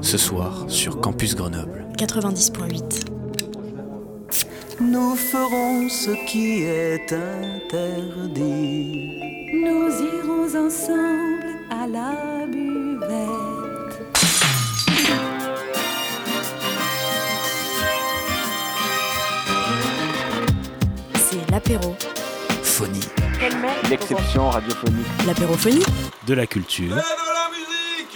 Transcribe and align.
Ce 0.00 0.18
soir 0.18 0.64
sur 0.68 1.00
Campus 1.00 1.34
Grenoble. 1.34 1.86
90.8. 1.98 3.06
Nous 4.80 5.16
ferons 5.16 5.88
ce 5.88 6.10
qui 6.26 6.62
est 6.62 7.12
interdit. 7.12 8.40
Nous 9.52 9.90
irons 10.00 10.66
ensemble 10.66 11.46
à 11.70 11.86
la 11.88 12.46
buvette. 12.46 13.98
C'est 21.16 21.50
l'apéro. 21.50 21.96
Phonie. 22.62 23.11
L'exception 23.92 24.48
radiophonique. 24.48 25.06
L'apérophonie 25.26 25.84
De 26.26 26.32
la 26.32 26.46
culture. 26.46 26.96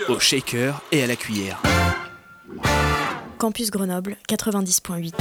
Au 0.09 0.19
shaker 0.19 0.81
et 0.91 1.03
à 1.03 1.07
la 1.07 1.17
cuillère. 1.17 1.61
Campus 3.37 3.71
Grenoble 3.71 4.17
90.8. 4.27 5.13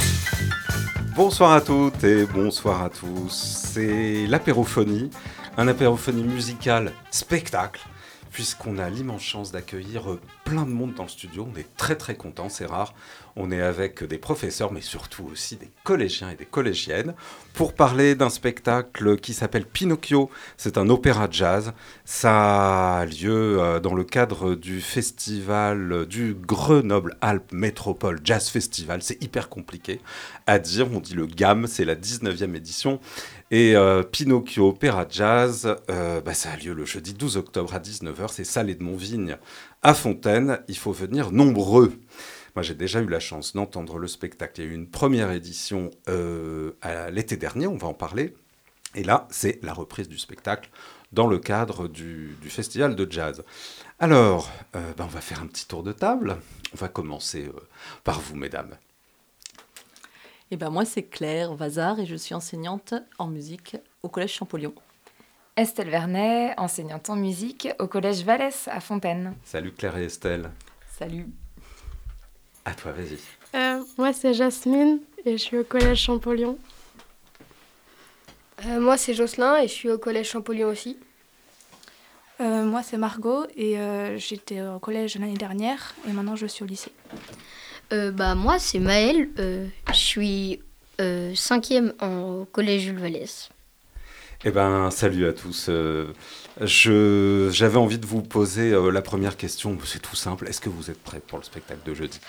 Bonsoir 1.14 1.52
à 1.52 1.60
toutes 1.60 2.02
et 2.06 2.26
bonsoir 2.26 2.84
à 2.84 2.90
tous. 2.90 3.32
C'est 3.74 4.28
l'apérophonie, 4.28 5.10
un 5.58 5.68
apérophonie 5.68 6.24
musicale 6.24 6.94
spectacle, 7.12 7.82
puisqu'on 8.36 8.80
a 8.80 8.90
l'immense 8.90 9.24
chance 9.24 9.54
d'accueillir 9.54 10.18
plein 10.44 10.64
de 10.64 10.70
monde 10.70 10.94
dans 10.94 11.04
le 11.04 11.10
studio. 11.10 11.48
On 11.50 11.58
est 11.58 11.78
très 11.78 11.96
très 11.96 12.16
content, 12.16 12.50
c'est 12.50 12.66
rare. 12.66 12.94
On 13.38 13.50
est 13.50 13.62
avec 13.62 14.04
des 14.04 14.18
professeurs, 14.18 14.74
mais 14.74 14.82
surtout 14.82 15.24
aussi 15.32 15.56
des 15.56 15.70
collégiens 15.86 16.30
et 16.30 16.36
des 16.36 16.46
collégiennes, 16.46 17.14
pour 17.54 17.74
parler 17.74 18.14
d'un 18.14 18.30
spectacle 18.30 19.16
qui 19.20 19.34
s'appelle 19.34 19.66
Pinocchio. 19.66 20.30
C'est 20.58 20.78
un 20.78 20.90
opéra 20.90 21.30
jazz. 21.32 21.72
Ça 22.04 22.98
a 22.98 23.06
lieu 23.06 23.62
euh, 23.62 23.80
dans 23.80 23.94
le 23.94 24.04
cadre 24.04 24.56
du 24.56 24.82
festival 24.82 26.06
du 26.06 26.34
Grenoble 26.34 27.16
Alpes 27.22 27.54
Métropole 27.54 28.20
Jazz 28.22 28.50
Festival. 28.50 29.02
C'est 29.02 29.24
hyper 29.24 29.48
compliqué 29.48 30.02
à 30.46 30.60
dire. 30.60 30.92
On 30.92 31.00
dit 31.00 31.14
le 31.14 31.26
GAM, 31.26 31.68
c'est 31.68 31.86
la 31.86 31.96
19e 31.96 32.54
édition. 32.54 33.00
Et 33.58 33.74
euh, 33.74 34.04
Pinocchio 34.04 34.68
Opéra 34.68 35.06
Jazz, 35.10 35.78
euh, 35.90 36.20
bah, 36.20 36.34
ça 36.34 36.52
a 36.52 36.58
lieu 36.58 36.74
le 36.74 36.84
jeudi 36.84 37.14
12 37.14 37.38
octobre 37.38 37.74
à 37.74 37.80
19h. 37.80 38.28
C'est 38.30 38.44
Salé 38.44 38.76
de 38.76 38.84
Montvigne 38.84 39.38
à 39.82 39.94
Fontaine. 39.94 40.60
Il 40.68 40.78
faut 40.78 40.92
venir 40.92 41.32
nombreux. 41.32 41.94
Moi, 42.58 42.64
j'ai 42.64 42.76
déjà 42.76 43.00
eu 43.00 43.08
la 43.08 43.22
chance 43.22 43.54
d'entendre 43.54 43.98
le 43.98 44.10
spectacle. 44.10 44.60
Il 44.60 44.66
y 44.66 44.68
a 44.68 44.72
eu 44.72 44.76
une 44.76 44.90
première 44.90 45.32
édition 45.32 45.90
euh, 46.10 46.74
l'été 47.14 47.38
dernier, 47.38 47.66
on 47.68 47.78
va 47.78 47.88
en 47.88 47.94
parler. 47.94 48.36
Et 48.94 49.06
là, 49.06 49.26
c'est 49.32 49.64
la 49.64 49.72
reprise 49.72 50.10
du 50.10 50.18
spectacle 50.18 50.70
dans 51.14 51.28
le 51.28 51.40
cadre 51.40 51.88
du, 51.88 52.36
festival 52.50 52.94
de 52.94 53.10
jazz. 53.10 53.42
Alors, 54.00 54.52
ben, 54.74 54.94
on 55.00 55.06
va 55.06 55.22
faire 55.22 55.42
un 55.42 55.48
petit 55.48 55.66
tour 55.66 55.82
de 55.82 55.94
table. 55.94 56.36
On 56.74 56.78
va 56.78 56.90
commencer 56.90 57.50
par 58.04 58.20
vous, 58.20 58.36
mesdames. 58.36 58.76
Eh 60.52 60.58
ben 60.58 60.70
moi, 60.70 60.86
c'est 60.86 61.04
Claire 61.04 61.56
Vazard 61.56 62.00
et 62.00 62.06
je 62.06 62.16
suis 62.16 62.36
enseignante 62.36 62.94
en 63.18 63.28
musique 63.28 63.78
au 64.04 64.10
Collège 64.10 64.34
Champollion. 64.34 64.74
Estelle 65.58 65.90
Vernet, 65.90 66.54
enseignante 66.58 67.10
en 67.10 67.16
musique 67.16 67.68
au 67.80 67.88
Collège 67.88 68.24
Vallès 68.24 68.68
à 68.68 68.80
Fontaine. 68.80 69.34
Salut 69.44 69.72
Claire 69.72 69.98
et 69.98 70.06
Estelle. 70.06 70.52
Salut. 71.00 71.26
À 72.64 72.76
toi, 72.76 72.92
vas-y. 72.92 73.18
Euh, 73.56 73.84
moi, 73.98 74.14
c'est 74.14 74.34
Jasmine 74.36 75.00
et 75.26 75.32
je 75.38 75.44
suis 75.44 75.58
au 75.58 75.64
collège 75.64 76.04
Champollion. 76.04 76.60
Euh, 78.66 78.80
moi, 78.80 78.98
c'est 78.98 79.14
Jocelyn 79.16 79.58
et 79.58 79.68
je 79.68 79.74
suis 79.74 79.90
au 79.90 79.98
collège 79.98 80.30
Champollion 80.30 80.70
aussi. 80.70 80.98
Euh, 82.42 82.66
moi, 82.66 82.84
c'est 82.84 82.98
Margot 82.98 83.46
et 83.56 83.80
euh, 83.80 84.18
j'étais 84.18 84.62
au 84.62 84.78
collège 84.78 85.18
l'année 85.18 85.38
dernière 85.38 85.96
et 86.08 86.12
maintenant 86.12 86.36
je 86.36 86.46
suis 86.46 86.64
au 86.64 86.68
lycée. 86.68 86.92
Euh, 87.94 88.12
bah, 88.12 88.36
moi, 88.36 88.60
c'est 88.60 88.80
Maëlle. 88.80 89.30
euh, 89.40 89.68
je 89.90 89.94
suis 89.96 90.60
euh, 91.02 91.34
cinquième 91.36 91.94
en- 92.02 92.42
au 92.42 92.46
collège 92.46 92.84
Jules 92.84 93.00
Vallès. 93.00 93.50
Eh 94.44 94.52
ben, 94.52 94.92
salut 94.92 95.28
à 95.28 95.34
tous. 95.34 95.68
Euh, 95.70 96.14
je, 96.62 97.50
j'avais 97.52 97.78
envie 97.78 97.98
de 97.98 98.06
vous 98.06 98.22
poser 98.22 98.72
euh, 98.74 98.90
la 98.92 99.02
première 99.02 99.38
question. 99.38 99.78
C'est 99.86 100.02
tout 100.02 100.16
simple. 100.16 100.48
Est-ce 100.48 100.62
que 100.62 100.70
vous 100.70 100.92
êtes 100.92 101.02
prêts 101.02 101.20
pour 101.26 101.38
le 101.38 101.44
spectacle 101.44 101.82
de 101.86 101.94
jeudi? 101.94 102.20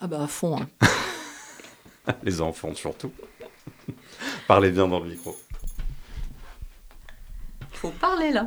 Ah 0.00 0.06
bah 0.06 0.22
à 0.22 0.26
fond. 0.26 0.58
hein. 0.60 0.88
Les 2.24 2.40
enfants 2.40 2.74
surtout. 2.74 3.12
Parlez 4.48 4.70
bien 4.70 4.88
dans 4.88 5.00
le 5.00 5.10
micro. 5.10 5.36
Faut 7.72 7.90
parler 7.90 8.32
là. 8.32 8.46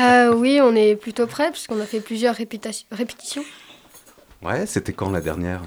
Euh, 0.00 0.32
oui, 0.34 0.60
on 0.62 0.74
est 0.74 0.96
plutôt 0.96 1.26
prêts 1.26 1.50
puisqu'on 1.50 1.80
a 1.80 1.86
fait 1.86 2.00
plusieurs 2.00 2.34
répétitions. 2.36 3.44
Ouais, 4.42 4.66
c'était 4.66 4.92
quand 4.92 5.10
la 5.10 5.20
dernière? 5.20 5.62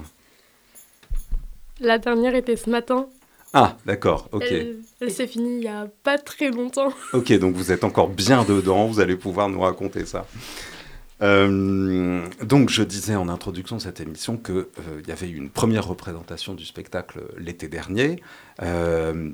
La 1.80 1.98
dernière 1.98 2.34
était 2.34 2.56
ce 2.56 2.68
matin. 2.70 3.06
Ah, 3.52 3.76
d'accord, 3.84 4.28
ok. 4.32 4.44
Elle, 4.48 4.76
elle 5.00 5.10
s'est 5.10 5.26
finie 5.26 5.56
il 5.58 5.64
y 5.64 5.68
a 5.68 5.88
pas 6.04 6.18
très 6.18 6.50
longtemps. 6.50 6.92
Ok, 7.12 7.32
donc 7.38 7.54
vous 7.56 7.72
êtes 7.72 7.82
encore 7.84 8.08
bien 8.08 8.44
dedans, 8.44 8.86
vous 8.86 9.00
allez 9.00 9.16
pouvoir 9.16 9.48
nous 9.48 9.60
raconter 9.60 10.06
ça. 10.06 10.26
Euh, 11.22 12.26
donc 12.42 12.70
je 12.70 12.82
disais 12.82 13.14
en 13.16 13.28
introduction 13.28 13.76
de 13.76 13.82
cette 13.82 14.00
émission 14.00 14.36
qu'il 14.38 14.64
y 15.06 15.12
avait 15.12 15.28
eu 15.28 15.36
une 15.36 15.50
première 15.50 15.86
représentation 15.86 16.54
du 16.54 16.64
spectacle 16.64 17.20
l'été 17.36 17.68
dernier. 17.68 18.22
Euh, 18.62 19.30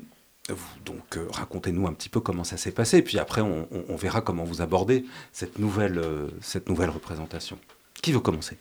donc 0.85 1.17
euh, 1.17 1.27
racontez-nous 1.29 1.87
un 1.87 1.93
petit 1.93 2.09
peu 2.09 2.19
comment 2.19 2.43
ça 2.43 2.57
s'est 2.57 2.71
passé, 2.71 3.01
puis 3.01 3.19
après 3.19 3.41
on, 3.41 3.67
on- 3.71 3.85
on 3.89 3.95
verra 3.95 4.21
comment 4.21 4.43
vous 4.45 4.61
abordez 4.61 5.05
cette 5.31 5.59
nouvelle, 5.59 5.99
euh, 5.99 6.27
cette 6.41 6.67
nouvelle 6.69 6.89
représentation. 6.89 7.57
Qui 8.01 8.11
veut 8.13 8.19
commencer? 8.19 8.57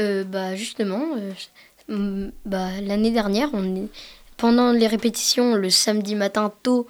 Euh, 0.00 0.24
bah, 0.24 0.56
justement, 0.56 1.02
euh, 1.90 2.30
bah, 2.44 2.68
l'année 2.82 3.10
dernière, 3.10 3.50
on 3.52 3.76
est... 3.76 3.88
pendant 4.36 4.72
les 4.72 4.86
répétitions, 4.86 5.54
le 5.54 5.70
samedi 5.70 6.14
matin 6.14 6.52
tôt, 6.62 6.86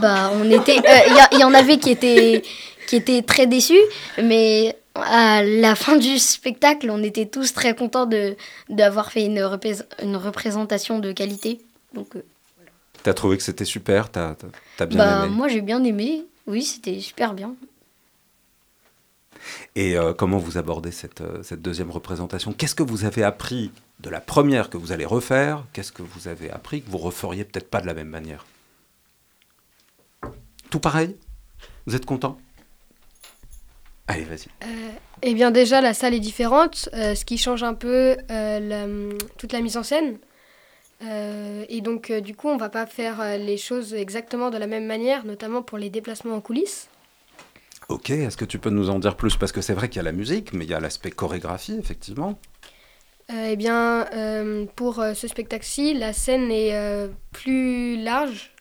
bah, 0.00 0.30
on 0.34 0.50
était. 0.50 0.78
euh, 0.78 1.00
Il 1.08 1.14
y, 1.14 1.36
il 1.36 1.40
y 1.40 1.44
en 1.44 1.54
avait 1.54 1.78
qui 1.78 1.90
étaient, 1.90 2.42
qui 2.86 2.96
étaient 2.96 3.22
très 3.22 3.46
déçus, 3.46 3.80
mais 4.22 4.76
à 4.94 5.42
la 5.42 5.74
fin 5.74 5.96
du 5.96 6.18
spectacle, 6.18 6.88
on 6.90 7.02
était 7.02 7.26
tous 7.26 7.52
très 7.52 7.74
contents 7.74 8.06
de 8.06 8.36
d'avoir 8.68 9.10
fait 9.10 9.24
une, 9.24 9.40
représ- 9.40 9.82
une 10.02 10.16
représentation 10.16 10.98
de 11.00 11.12
qualité. 11.12 11.60
Donc, 11.94 12.14
euh, 12.14 12.22
T'as 13.02 13.14
trouvé 13.14 13.36
que 13.36 13.42
c'était 13.42 13.64
super 13.64 14.10
T'as 14.10 14.34
bien 14.86 14.98
bah, 14.98 15.26
aimé? 15.26 15.36
moi, 15.36 15.48
j'ai 15.48 15.60
bien 15.60 15.82
aimé. 15.84 16.24
Oui, 16.46 16.62
c'était 16.62 17.00
super 17.00 17.34
bien. 17.34 17.54
Et 19.76 19.96
euh, 19.96 20.12
comment 20.14 20.38
vous 20.38 20.58
abordez 20.58 20.90
cette, 20.90 21.20
euh, 21.20 21.42
cette 21.42 21.62
deuxième 21.62 21.90
représentation? 21.90 22.52
Qu'est-ce 22.52 22.74
que 22.74 22.82
vous 22.82 23.04
avez 23.04 23.22
appris 23.22 23.72
de 24.00 24.10
la 24.10 24.20
première 24.20 24.70
que 24.70 24.76
vous 24.76 24.92
allez 24.92 25.04
refaire? 25.04 25.64
Qu'est-ce 25.72 25.92
que 25.92 26.02
vous 26.02 26.28
avez 26.28 26.50
appris 26.50 26.82
que 26.82 26.90
vous 26.90 26.98
referiez 26.98 27.44
peut-être 27.44 27.70
pas 27.70 27.80
de 27.80 27.86
la 27.86 27.94
même 27.94 28.08
manière? 28.08 28.46
Tout 30.70 30.80
pareil? 30.80 31.16
Vous 31.86 31.94
êtes 31.94 32.06
content? 32.06 32.38
Allez, 34.06 34.24
vas-y. 34.24 34.48
Eh 35.22 35.34
bien, 35.34 35.50
déjà, 35.50 35.80
la 35.80 35.94
salle 35.94 36.12
est 36.14 36.20
différente, 36.20 36.88
euh, 36.92 37.14
ce 37.14 37.24
qui 37.24 37.38
change 37.38 37.62
un 37.62 37.74
peu 37.74 38.16
euh, 38.30 38.60
la- 38.60 39.16
toute 39.38 39.52
la 39.52 39.60
mise 39.60 39.76
en 39.76 39.82
scène. 39.82 40.18
Euh, 41.02 41.64
et 41.68 41.80
donc, 41.80 42.10
euh, 42.10 42.20
du 42.20 42.34
coup, 42.34 42.48
on 42.48 42.56
va 42.56 42.68
pas 42.68 42.86
faire 42.86 43.20
euh, 43.20 43.36
les 43.36 43.56
choses 43.56 43.94
exactement 43.94 44.50
de 44.50 44.58
la 44.58 44.66
même 44.66 44.86
manière, 44.86 45.24
notamment 45.24 45.62
pour 45.62 45.78
les 45.78 45.90
déplacements 45.90 46.34
en 46.34 46.40
coulisses. 46.40 46.88
Ok, 47.88 48.10
est-ce 48.10 48.36
que 48.36 48.44
tu 48.44 48.58
peux 48.58 48.70
nous 48.70 48.90
en 48.90 48.98
dire 48.98 49.16
plus? 49.16 49.36
Parce 49.36 49.52
que 49.52 49.60
c'est 49.60 49.74
vrai 49.74 49.88
qu'il 49.88 49.96
y 49.98 50.00
a 50.00 50.04
la 50.04 50.12
musique, 50.12 50.52
mais 50.52 50.64
il 50.64 50.70
y 50.70 50.74
a 50.74 50.80
l'aspect 50.80 51.10
chorégraphie, 51.10 51.76
effectivement. 51.78 52.38
Euh, 53.30 53.48
eh 53.50 53.56
bien, 53.56 54.06
euh, 54.14 54.66
pour 54.76 55.00
euh, 55.00 55.14
ce 55.14 55.28
spectacle-ci, 55.28 55.94
la 55.94 56.12
scène 56.12 56.50
est 56.50 56.74
euh, 56.74 57.08
plus 57.32 57.96
large, 58.02 58.52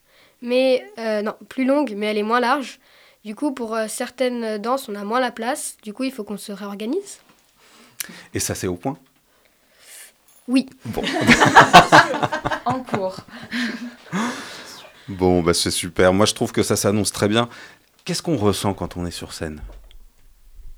mais 0.42 0.86
euh, 1.00 1.22
non, 1.22 1.36
plus 1.50 1.66
longue, 1.66 1.94
mais 1.96 2.08
elle 2.08 2.18
est 2.18 2.24
moins 2.24 2.40
large. 2.40 2.80
Du 3.26 3.36
coup, 3.36 3.54
pour 3.54 3.78
certaines 3.88 4.58
danses, 4.58 4.90
on 4.90 4.96
a 4.96 5.06
moins 5.06 5.22
la 5.22 5.32
place. 5.32 5.78
Du 5.82 5.94
coup, 5.94 6.04
il 6.04 6.12
faut 6.12 6.26
qu'on 6.26 6.38
se 6.38 6.52
réorganise. 6.52 7.20
Et 8.34 8.40
ça, 8.40 8.54
c'est 8.54 8.68
au 8.68 8.76
point? 8.76 8.98
Oui. 10.50 10.66
Bon, 10.84 11.02
En 12.66 12.82
cours. 12.84 13.16
bon 15.08 15.42
bah, 15.42 15.54
c'est 15.54 15.72
super. 15.72 16.12
Moi, 16.12 16.26
je 16.26 16.34
trouve 16.34 16.52
que 16.52 16.64
ça 16.64 16.76
s'annonce 16.76 17.14
très 17.14 17.30
bien. 17.30 17.48
Qu'est-ce 18.06 18.22
qu'on 18.22 18.36
ressent 18.36 18.74
quand 18.74 18.98
on 18.98 19.06
est 19.06 19.12
sur 19.12 19.34
scène? 19.34 19.62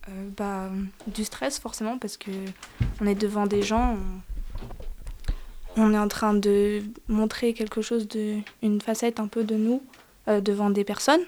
Euh, 0.08 0.30
bah, 0.38 0.70
du 1.08 1.24
stress 1.24 1.58
forcément 1.58 1.98
parce 1.98 2.18
que 2.18 2.30
on 3.02 3.08
est 3.08 3.16
devant 3.16 3.48
des 3.48 3.64
gens, 3.64 3.98
on, 5.76 5.82
on 5.82 5.94
est 5.94 5.98
en 5.98 6.08
train 6.08 6.36
de 6.36 6.84
montrer 7.08 7.54
quelque 7.54 7.82
chose 7.82 8.08
de 8.08 8.38
une 8.62 8.80
facette 8.80 9.20
un 9.20 9.28
peu 9.28 9.44
de 9.44 9.56
nous 9.56 9.82
euh, 10.28 10.42
devant 10.42 10.70
des 10.70 10.84
personnes. 10.84 11.24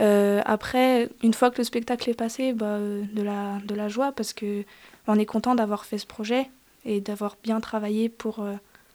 Euh, 0.00 0.40
après, 0.44 1.08
une 1.22 1.34
fois 1.34 1.52
que 1.52 1.58
le 1.58 1.64
spectacle 1.64 2.10
est 2.10 2.14
passé, 2.14 2.52
bah, 2.52 2.78
de 2.80 3.22
la 3.22 3.60
de 3.64 3.74
la 3.76 3.88
joie 3.88 4.10
parce 4.10 4.32
que 4.32 4.64
on 5.06 5.16
est 5.16 5.26
content 5.26 5.54
d'avoir 5.54 5.84
fait 5.84 5.98
ce 5.98 6.06
projet 6.06 6.50
et 6.84 7.00
d'avoir 7.00 7.36
bien 7.44 7.60
travaillé 7.60 8.08
pour 8.08 8.44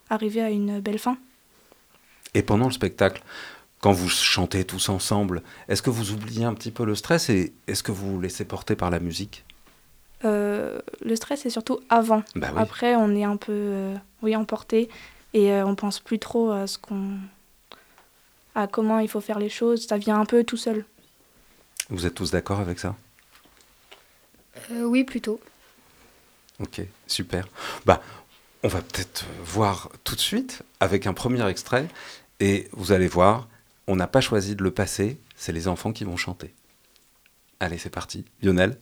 arriver 0.10 0.42
à 0.42 0.50
une 0.50 0.82
belle 0.82 1.00
fin. 1.00 1.18
Et 2.34 2.42
pendant 2.42 2.66
le 2.66 2.72
spectacle, 2.72 3.24
quand 3.86 3.92
vous 3.92 4.10
chantez 4.10 4.66
tous 4.66 4.90
ensemble, 4.90 5.44
est-ce 5.68 5.84
que 5.84 5.92
vous 5.92 6.10
oubliez 6.10 6.44
un 6.44 6.56
petit 6.56 6.72
peu 6.72 6.86
le 6.86 6.96
stress 6.96 7.30
et 7.30 7.54
est-ce 7.68 7.84
que 7.84 7.92
vous 7.92 8.14
vous 8.14 8.20
laissez 8.20 8.44
porter 8.44 8.76
par 8.76 8.90
la 8.90 9.00
musique? 9.00 9.46
Euh, 10.24 10.80
le 11.02 11.16
stress, 11.16 11.42
c'est 11.42 11.52
surtout 11.52 11.80
avant. 11.88 12.24
Bah 12.34 12.48
oui. 12.52 12.60
Après, 12.60 12.96
on 12.96 13.16
est 13.16 13.26
un 13.26 13.38
peu 13.38 13.52
euh, 13.52 13.96
oui, 14.24 14.36
emporté 14.36 14.90
et 15.36 15.52
euh, 15.52 15.68
on 15.68 15.76
pense 15.76 16.00
plus 16.00 16.18
trop 16.18 16.50
à 16.50 16.66
ce 16.66 16.80
qu'on. 16.80 17.20
à 18.56 18.66
comment 18.66 18.98
il 18.98 19.08
faut 19.08 19.22
faire 19.22 19.38
les 19.38 19.50
choses. 19.50 19.86
Ça 19.86 20.00
vient 20.00 20.20
un 20.20 20.26
peu 20.26 20.44
tout 20.44 20.58
seul. 20.58 20.84
Vous 21.92 22.08
êtes 22.08 22.16
tous 22.16 22.32
d'accord 22.32 22.62
avec 22.62 22.80
ça? 22.80 22.96
Euh, 24.72 24.82
oui, 24.82 25.04
plutôt. 25.04 25.40
Ok, 26.60 26.82
super. 27.06 27.48
Bah, 27.86 28.02
on 28.64 28.68
va 28.68 28.82
peut-être 28.82 29.26
voir 29.44 29.92
tout 30.04 30.16
de 30.16 30.22
suite 30.22 30.64
avec 30.80 31.06
un 31.06 31.14
premier 31.14 31.48
extrait 31.48 31.88
et 32.40 32.68
vous 32.72 32.92
allez 32.92 33.08
voir, 33.08 33.48
on 33.88 33.96
n'a 33.96 34.08
pas 34.08 34.22
choisi 34.22 34.56
de 34.56 34.64
le 34.64 34.72
passer, 34.72 35.20
c'est 35.36 35.52
les 35.52 35.68
enfants 35.68 35.94
qui 35.94 36.04
vont 36.04 36.18
chanter. 36.18 36.54
Allez, 37.60 37.78
c'est 37.78 37.90
parti. 37.90 38.26
Lionel 38.42 38.78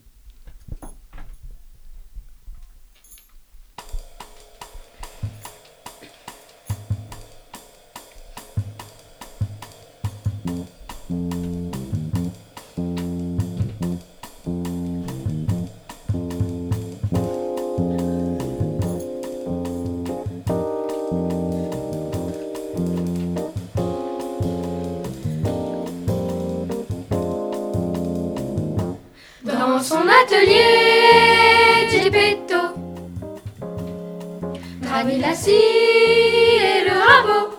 son 29.84 30.08
atelier, 30.08 31.90
Gepetto 31.90 32.62
gravit 34.82 35.20
la 35.20 35.36
scie 35.36 35.52
et 35.52 36.86
le 36.88 36.96
rabot. 37.06 37.50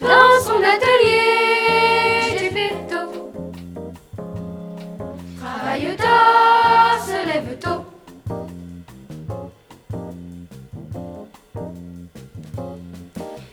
Dans 0.00 0.40
son 0.42 0.62
atelier, 0.74 2.38
Gepetto 2.38 3.30
travaille 5.38 5.96
tard, 5.96 6.98
se 7.06 7.18
lève 7.26 7.58
tôt. 7.58 7.84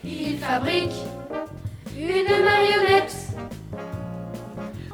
Il 0.05 0.37
fabrique 0.37 0.95
une 1.97 2.43
marionnette 2.45 3.25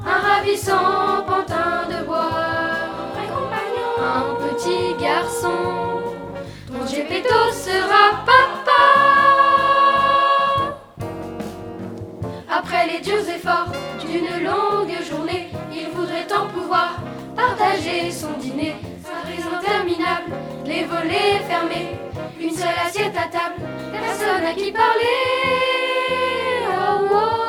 un 0.04 0.18
ravissant 0.18 1.22
Gepetto 7.12 7.52
sera 7.52 8.24
papa. 8.24 8.82
Après 12.50 12.86
les 12.86 13.00
durs 13.00 13.28
efforts 13.28 13.70
d'une 14.00 14.42
longue 14.42 14.96
journée, 15.06 15.50
il 15.70 15.88
voudrait 15.88 16.26
en 16.32 16.46
pouvoir 16.46 16.96
partager 17.36 18.10
son 18.10 18.32
dîner. 18.38 18.76
Sa 19.04 19.28
raison 19.28 19.50
interminable, 19.58 20.32
les 20.64 20.84
volets 20.84 21.40
fermés, 21.46 21.98
une 22.40 22.54
seule 22.54 22.80
assiette 22.86 23.14
à 23.14 23.28
table, 23.28 23.60
personne 23.92 24.46
à 24.46 24.54
qui 24.54 24.72
parler. 24.72 25.18
Oh, 26.66 27.08
oh, 27.12 27.41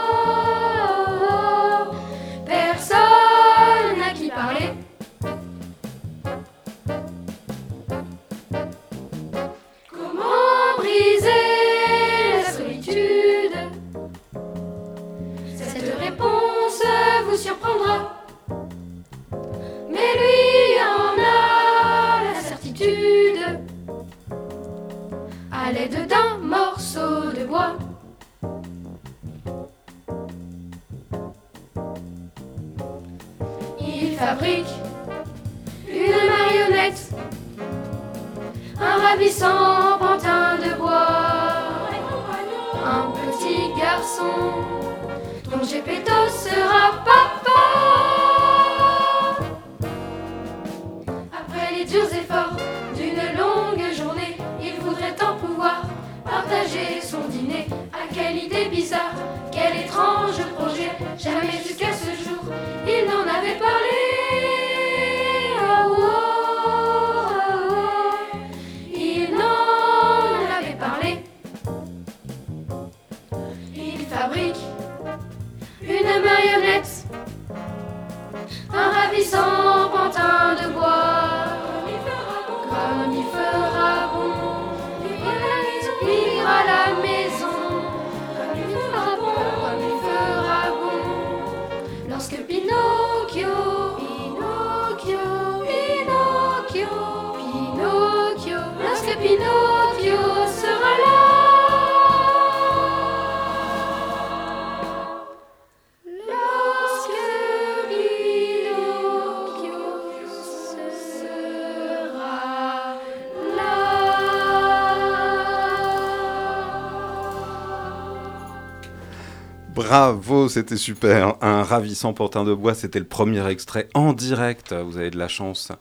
Bravo, 119.85 120.47
c'était 120.47 120.77
super. 120.77 121.35
Un 121.41 121.61
ravissant 121.61 122.13
pantin 122.13 122.45
de 122.45 122.53
bois, 122.53 122.73
c'était 122.73 122.99
le 122.99 123.05
premier 123.05 123.45
extrait 123.49 123.89
en 123.93 124.13
direct. 124.13 124.71
Vous 124.71 124.97
avez 124.97 125.11
de 125.11 125.17
la 125.17 125.27
chance. 125.27 125.73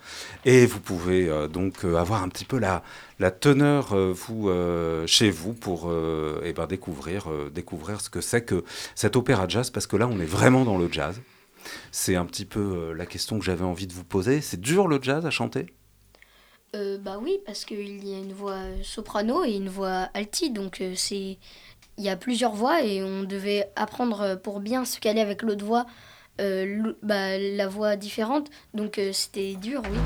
Et 0.45 0.67
vous 0.67 0.81
pouvez 0.81 1.29
euh, 1.29 1.47
donc 1.47 1.85
euh, 1.85 1.95
avoir 1.97 2.23
un 2.25 2.29
petit 2.29 2.45
peu 2.45 2.59
la, 2.59 2.83
la 3.21 3.31
teneur 3.31 3.93
euh, 3.93 4.13
vous, 4.13 4.51
chez 5.07 5.31
vous 5.31 5.53
pour 5.53 5.89
eh 6.43 6.53
ben, 6.53 6.67
découvrir, 6.67 7.29
découvrir 7.55 8.01
ce 8.01 8.11
que 8.11 8.21
c'est 8.21 8.45
que 8.45 8.65
cet 8.97 9.15
opéra 9.15 9.47
jazz, 9.47 9.71
parce 9.71 9.87
que 9.87 9.97
là, 9.97 10.09
on 10.09 10.19
est 10.19 10.27
vraiment 10.27 10.65
dans 10.65 10.79
le 10.79 10.91
jazz. 10.91 11.21
C'est 11.93 12.17
un 12.17 12.25
petit 12.25 12.45
peu 12.45 12.93
la 12.93 13.07
question 13.07 13.39
que 13.39 13.45
j'avais 13.45 13.65
envie 13.65 13.87
de 13.87 13.93
vous 13.93 14.05
poser. 14.05 14.41
C'est 14.41 14.61
dur 14.61 14.89
le 14.89 14.99
jazz 15.01 15.25
à 15.25 15.31
chanter? 15.31 15.67
Bah 16.75 17.19
oui, 17.21 17.39
parce 17.45 17.67
qu'il 17.67 18.09
y 18.09 18.15
a 18.15 18.19
une 18.19 18.33
voix 18.33 18.63
soprano 18.83 19.45
et 19.45 19.53
une 19.53 19.69
voix 19.69 20.09
alti, 20.15 20.51
donc 20.51 20.83
c'est 20.97 21.39
il 21.99 22.05
y 22.05 22.09
a 22.09 22.17
plusieurs 22.17 22.53
voix 22.53 22.83
et 22.83 23.03
on 23.03 23.23
devait 23.23 23.71
apprendre 23.77 24.21
euh, 24.23 24.37
pour 24.37 24.61
bien 24.61 24.85
se 24.85 24.99
caler 24.99 25.21
avec 25.21 25.43
l'autre 25.43 25.65
voix, 25.65 25.87
euh, 26.41 26.95
bah, 27.03 27.39
la 27.39 27.69
voix 27.69 27.97
différente, 27.97 28.51
donc 28.73 28.99
euh, 28.99 29.13
c'était 29.13 29.55
dur, 29.55 29.83
oui. 29.91 29.99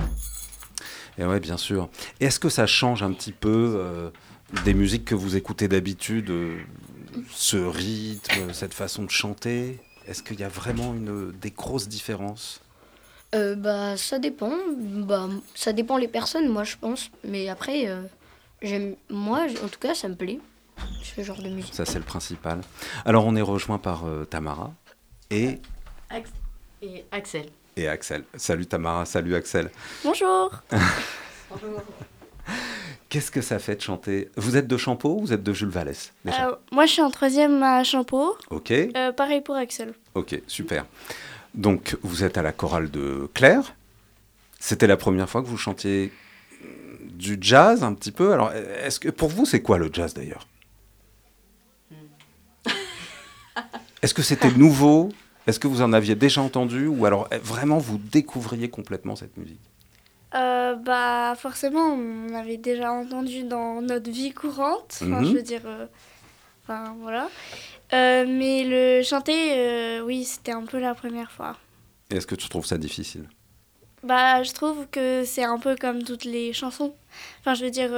Et 1.19 1.25
ouais, 1.25 1.41
bien 1.41 1.57
sûr. 1.57 1.89
Est-ce 2.21 2.41
que 2.41 2.49
ça 2.49 2.67
change 2.67 3.03
un 3.03 3.13
petit 3.13 3.33
peu 3.33 3.77
euh, 3.77 4.11
des 4.65 4.75
musiques 4.75 5.05
que 5.05 5.15
vous 5.15 5.37
écoutez 5.37 5.69
d'habitude, 5.69 6.31
ce 7.31 7.57
rythme, 7.57 8.53
cette 8.53 8.75
façon 8.75 9.05
de 9.05 9.11
chanter? 9.11 9.79
Est-ce 10.07 10.23
qu'il 10.23 10.39
y 10.39 10.45
a 10.45 10.49
vraiment 10.49 10.93
une, 10.95 11.33
des 11.33 11.51
grosses 11.51 11.89
différences? 11.89 12.61
Bah 13.33 13.99
ça 13.99 14.19
dépend, 14.19 14.53
bah 14.79 15.29
ça 15.55 15.75
dépend 15.75 15.99
les 15.99 16.09
personnes, 16.09 16.49
moi 16.49 16.65
je 16.65 16.77
pense, 16.81 17.11
mais 17.23 17.51
après 17.51 17.87
j'aime, 18.63 18.97
moi 19.11 19.47
en 19.63 19.69
tout 19.69 19.79
cas 19.79 19.95
ça 19.95 20.09
me 20.09 20.15
plaît. 20.15 20.39
Ce 21.03 21.23
genre 21.23 21.41
de 21.43 21.49
musique. 21.49 21.75
Ça, 21.75 21.85
c'est 21.85 21.99
le 21.99 22.05
principal. 22.05 22.61
Alors, 23.05 23.27
on 23.27 23.37
est 23.37 23.43
rejoint 23.43 23.79
par 23.79 24.07
euh, 24.07 24.25
Tamara 24.25 24.73
et, 25.31 25.59
Ax- 26.11 26.31
Et 26.83 27.05
Axel. 27.11 27.47
et 27.77 27.89
Axel. 27.89 28.25
Salut 28.37 28.67
Tamara, 28.67 29.05
salut 29.05 29.35
Axel. 29.35 29.71
Bonjour. 30.05 30.51
Bonjour. 31.51 31.83
Qu'est-ce 33.09 33.31
que 33.31 33.41
ça 33.41 33.59
fait 33.59 33.77
de 33.77 33.81
chanter? 33.81 34.31
Vous 34.37 34.57
êtes 34.57 34.67
de 34.67 34.77
Champeau 34.77 35.17
ou 35.17 35.21
vous 35.21 35.33
êtes 35.33 35.43
de 35.43 35.53
Jules 35.53 35.69
Vallès 35.69 36.13
déjà? 36.25 36.49
Euh, 36.49 36.57
moi, 36.73 36.87
je 36.87 36.93
suis 36.93 37.03
en 37.03 37.11
troisième 37.11 37.63
à 37.63 37.83
Champeau. 37.85 38.37
Ok, 38.51 38.71
Euh, 38.73 39.13
pareil 39.13 39.41
pour 39.41 39.55
Axel. 39.55 39.95
ok, 40.15 40.41
super. 40.49 40.85
Donc, 41.55 41.97
vous 42.03 42.25
êtes 42.25 42.37
à 42.37 42.43
la 42.43 42.53
chorale 42.53 42.91
de 42.91 43.31
Claire. 43.33 43.75
C'était 44.59 44.87
la 44.89 44.97
première 44.97 45.29
fois 45.31 45.41
que 45.43 45.47
vous 45.47 45.57
chantiez 45.57 46.13
du 47.13 47.39
jazz 47.41 47.83
un 47.85 47.95
petit 47.95 48.11
peu. 48.13 48.33
Alors, 48.33 48.53
est-ce 48.53 48.99
que 49.01 49.09
pour 49.09 49.29
vous, 49.29 49.47
c'est 49.47 49.63
quoi 49.63 49.79
le 49.79 49.89
jazz 49.93 50.13
d'ailleurs? 50.13 50.47
Est-ce 54.03 54.15
que 54.15 54.23
c'était 54.23 54.51
nouveau? 54.51 55.11
Est-ce 55.47 55.59
que 55.61 55.69
vous 55.69 55.83
en 55.83 55.93
aviez 55.93 56.15
déjà 56.15 56.43
entendu? 56.43 56.87
Ou 56.87 57.07
alors 57.07 57.29
eh, 57.33 57.39
vraiment 57.39 57.79
vous 57.79 57.99
découvriez 57.99 58.69
complètement 58.69 59.17
cette 59.17 59.37
musique? 59.37 59.61
Euh, 60.35 60.75
bah, 60.75 61.35
forcément, 61.39 61.95
on 61.95 62.35
avait 62.35 62.57
déjà 62.57 62.93
entendu 62.93 63.45
dans 63.45 63.81
notre 63.81 64.11
vie 64.11 64.33
courante. 64.33 64.99
Enfin, 65.03 65.21
Mhm. 65.21 65.27
je 65.27 65.33
veux 65.33 65.43
dire. 65.43 65.63
euh, 65.65 65.87
Enfin, 66.69 66.97
voilà. 67.01 67.29
Euh, 67.93 68.25
mais 68.27 68.65
le 68.65 69.01
chanter, 69.05 70.01
oui, 70.01 70.25
c'était 70.25 70.51
un 70.51 70.65
peu 70.65 70.81
la 70.81 70.97
première 70.97 71.31
fois. 71.31 71.57
Est-ce 72.11 72.27
que 72.27 72.35
tu 72.35 72.49
trouves 72.49 72.67
ça 72.67 72.77
difficile? 72.77 73.29
Bah, 74.03 74.43
je 74.43 74.51
trouve 74.53 74.89
que 74.91 75.23
c'est 75.25 75.45
un 75.45 75.61
peu 75.61 75.77
comme 75.77 76.03
toutes 76.03 76.25
les 76.25 76.53
chansons. 76.53 76.93
Enfin, 77.39 77.55
je 77.55 77.65
veux 77.65 77.71
dire, 77.71 77.93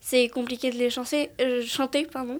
c'est 0.00 0.28
compliqué 0.30 0.72
de 0.72 0.78
les 0.78 0.90
chanter, 0.90 1.30
chanter 1.64 2.06
pardon, 2.06 2.38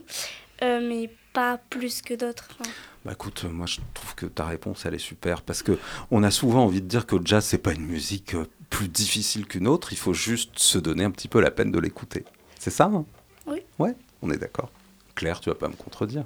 mais 0.60 1.08
pas 1.32 1.58
plus 1.70 2.02
que 2.02 2.14
d'autres. 2.14 2.48
Enfin, 2.60 2.70
Bah 3.04 3.12
écoute, 3.12 3.42
euh, 3.44 3.48
moi 3.48 3.66
je 3.66 3.78
trouve 3.94 4.14
que 4.14 4.26
ta 4.26 4.44
réponse 4.46 4.84
elle 4.86 4.94
est 4.94 4.98
super 4.98 5.42
parce 5.42 5.62
que 5.62 5.78
on 6.10 6.22
a 6.22 6.30
souvent 6.30 6.64
envie 6.64 6.80
de 6.82 6.86
dire 6.86 7.06
que 7.06 7.16
le 7.16 7.24
jazz 7.26 7.44
c'est 7.44 7.58
pas 7.58 7.72
une 7.72 7.86
musique 7.86 8.34
euh, 8.34 8.46
plus 8.70 8.88
difficile 8.88 9.46
qu'une 9.46 9.66
autre, 9.68 9.92
il 9.92 9.98
faut 9.98 10.14
juste 10.14 10.58
se 10.58 10.78
donner 10.78 11.04
un 11.04 11.10
petit 11.10 11.28
peu 11.28 11.40
la 11.40 11.50
peine 11.50 11.70
de 11.70 11.78
l'écouter. 11.78 12.24
C'est 12.58 12.70
ça 12.70 12.84
hein? 12.84 13.04
Oui. 13.46 13.60
Ouais, 13.78 13.94
on 14.22 14.30
est 14.30 14.38
d'accord. 14.38 14.70
Claire, 15.14 15.40
tu 15.40 15.50
vas 15.50 15.54
pas 15.56 15.68
me 15.68 15.74
contredire. 15.74 16.24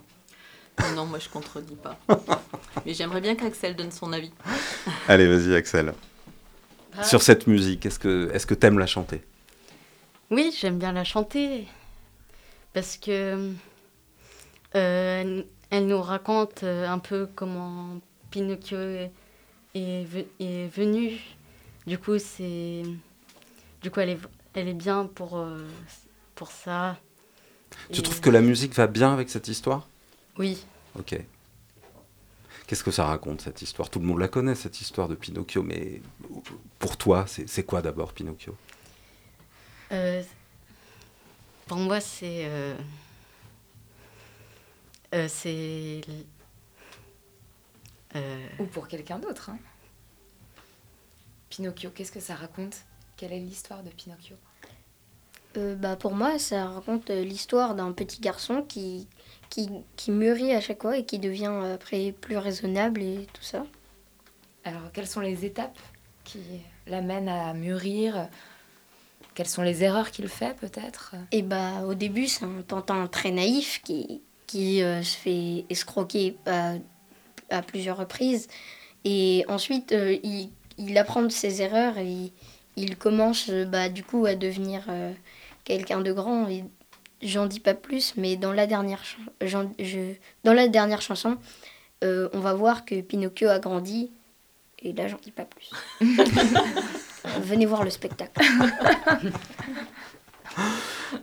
Non, 0.79 0.93
non, 0.95 1.07
moi 1.07 1.19
je 1.19 1.29
contredis 1.29 1.77
pas. 1.77 1.99
Mais 2.87 2.93
j'aimerais 2.95 3.21
bien 3.23 3.35
qu'Axel 3.35 3.75
donne 3.75 3.91
son 3.91 4.13
avis. 4.13 4.31
Allez, 5.09 5.27
vas-y 5.27 5.55
Axel. 5.57 5.95
Ah. 6.99 7.03
Sur 7.05 7.23
cette 7.23 7.47
musique, 7.47 7.87
est-ce 7.87 7.99
que 7.99 8.31
est-ce 8.33 8.47
que 8.47 8.55
t'aimes 8.55 8.79
la 8.79 8.87
chanter? 8.87 9.23
Oui, 10.31 10.55
j'aime 10.59 10.79
bien 10.79 10.93
la 10.93 11.05
chanter 11.05 11.67
parce 12.75 12.97
que 12.97 13.51
euh, 14.77 15.43
elle 15.71 15.87
nous 15.87 16.01
raconte 16.03 16.63
euh, 16.63 16.87
un 16.89 16.99
peu 16.99 17.29
comment 17.35 17.99
Pinocchio 18.31 18.79
est, 18.79 19.11
est 19.75 20.05
ve- 20.05 20.27
est 20.39 20.67
venu. 20.69 21.19
Du 21.87 21.99
coup, 21.99 22.19
c'est 22.19 22.83
du 23.83 23.91
coup 23.91 24.01
elle 24.01 24.11
est 24.11 24.19
elle 24.55 24.69
est 24.69 24.75
bien 24.75 25.07
pour 25.07 25.39
euh, 25.39 25.67
pour 26.35 26.51
ça. 26.51 26.97
Tu 27.93 28.01
Et- 28.01 28.03
trouves 28.03 28.21
que 28.21 28.31
la 28.31 28.41
musique 28.41 28.75
va 28.75 28.87
bien 28.87 29.13
avec 29.13 29.29
cette 29.31 29.49
histoire? 29.49 29.89
Oui. 30.39 30.65
Ok. 30.99 31.19
Qu'est-ce 32.67 32.83
que 32.83 32.91
ça 32.91 33.05
raconte 33.05 33.43
cette 33.43 33.63
histoire? 33.63 33.91
Tout 33.91 34.01
le 34.01 34.07
monde 34.07 34.19
la 34.19 34.29
connaît 34.29 34.55
cette 34.57 34.81
histoire 34.81 35.09
de 35.09 35.15
Pinocchio, 35.15 35.63
mais 35.63 36.01
pour 36.81 36.97
toi, 36.97 37.25
c'est 37.29 37.49
c'est 37.49 37.63
quoi 37.63 37.81
d'abord 37.83 38.13
Pinocchio? 38.13 38.57
Euh, 39.93 40.23
pour 41.67 41.77
moi, 41.79 42.01
c'est. 42.01 42.45
euh, 42.47 42.75
euh, 45.17 45.27
c'est. 45.29 46.01
euh, 48.15 48.47
Ou 48.61 48.65
pour 48.67 48.87
quelqu'un 48.87 49.19
d'autre. 49.19 49.51
hein. 49.51 49.59
Pinocchio, 51.51 51.91
qu'est-ce 51.91 52.13
que 52.13 52.21
ça 52.21 52.35
raconte? 52.35 52.77
Quelle 53.17 53.33
est 53.33 53.41
l'histoire 53.41 53.83
de 53.83 53.91
Pinocchio? 53.91 54.37
Euh, 55.57 55.75
bah, 55.75 55.97
pour 55.97 56.15
moi, 56.15 56.39
ça 56.39 56.67
raconte 56.67 57.09
euh, 57.09 57.25
l'histoire 57.25 57.75
d'un 57.75 57.93
petit 57.93 58.21
garçon 58.21 58.63
qui, 58.63 59.09
qui, 59.49 59.71
qui 59.97 60.11
mûrit 60.11 60.53
à 60.53 60.61
chaque 60.61 60.83
fois 60.83 60.99
et 60.99 61.07
qui 61.07 61.19
devient 61.19 61.51
euh, 61.51 61.77
après 61.77 62.13
plus 62.13 62.37
raisonnable 62.37 63.01
et 63.03 63.27
tout 63.33 63.43
ça. 63.43 63.65
Alors, 64.65 64.93
quelles 64.93 65.07
sont 65.07 65.21
les 65.21 65.47
étapes 65.47 65.79
qui 66.25 66.43
l'amènent 66.87 67.31
à 67.31 67.55
mûrir? 67.55 68.29
Quelles 69.35 69.49
sont 69.49 69.63
les 69.63 69.83
erreurs 69.83 70.11
qu'il 70.11 70.29
fait, 70.29 70.55
peut-être? 70.57 71.15
Et 71.31 71.43
bah, 71.43 71.83
au 71.87 71.95
début, 71.95 72.27
c'est 72.27 72.45
un 72.45 72.63
Tintin 72.63 73.07
très 73.07 73.31
naïf 73.31 73.81
qui, 73.83 74.23
qui 74.47 74.83
euh, 74.83 75.03
se 75.03 75.17
fait 75.17 75.65
escroquer 75.71 76.37
à, 76.47 76.75
à 77.51 77.63
plusieurs 77.63 77.97
reprises. 77.97 78.49
Et 79.05 79.45
ensuite, 79.49 79.93
euh, 79.93 80.17
il, 80.23 80.51
il 80.79 80.99
apprend 80.99 81.23
de 81.23 81.29
ses 81.29 81.63
erreurs 81.63 81.99
et 81.99 82.07
il, 82.07 82.33
il 82.77 82.97
commence 82.97 83.49
euh, 83.49 83.65
bah, 83.65 83.89
du 83.89 84.05
coup 84.05 84.27
à 84.27 84.35
devenir 84.35 84.85
euh, 84.89 85.13
quelqu'un 85.65 86.01
de 86.01 86.13
grand. 86.13 86.49
Et 86.49 86.65
j'en 87.23 87.47
dis 87.47 87.61
pas 87.61 87.75
plus, 87.75 88.15
mais 88.17 88.37
dans 88.37 88.53
la 88.53 88.67
dernière, 88.67 89.03
je, 89.41 90.13
dans 90.45 90.53
la 90.53 90.69
dernière 90.69 91.03
chanson, 91.03 91.39
euh, 92.05 92.29
on 92.33 92.41
va 92.41 92.55
voir 92.55 92.85
que 92.85 93.01
Pinocchio 93.01 93.49
a 93.49 93.59
grandi. 93.59 94.11
Et 94.83 94.93
là, 94.93 95.09
j'en 95.09 95.19
dis 95.23 95.31
pas 95.31 95.47
plus. 95.47 95.71
Venez 97.41 97.67
voir 97.67 97.83
le 97.83 97.91
spectacle. 97.91 98.41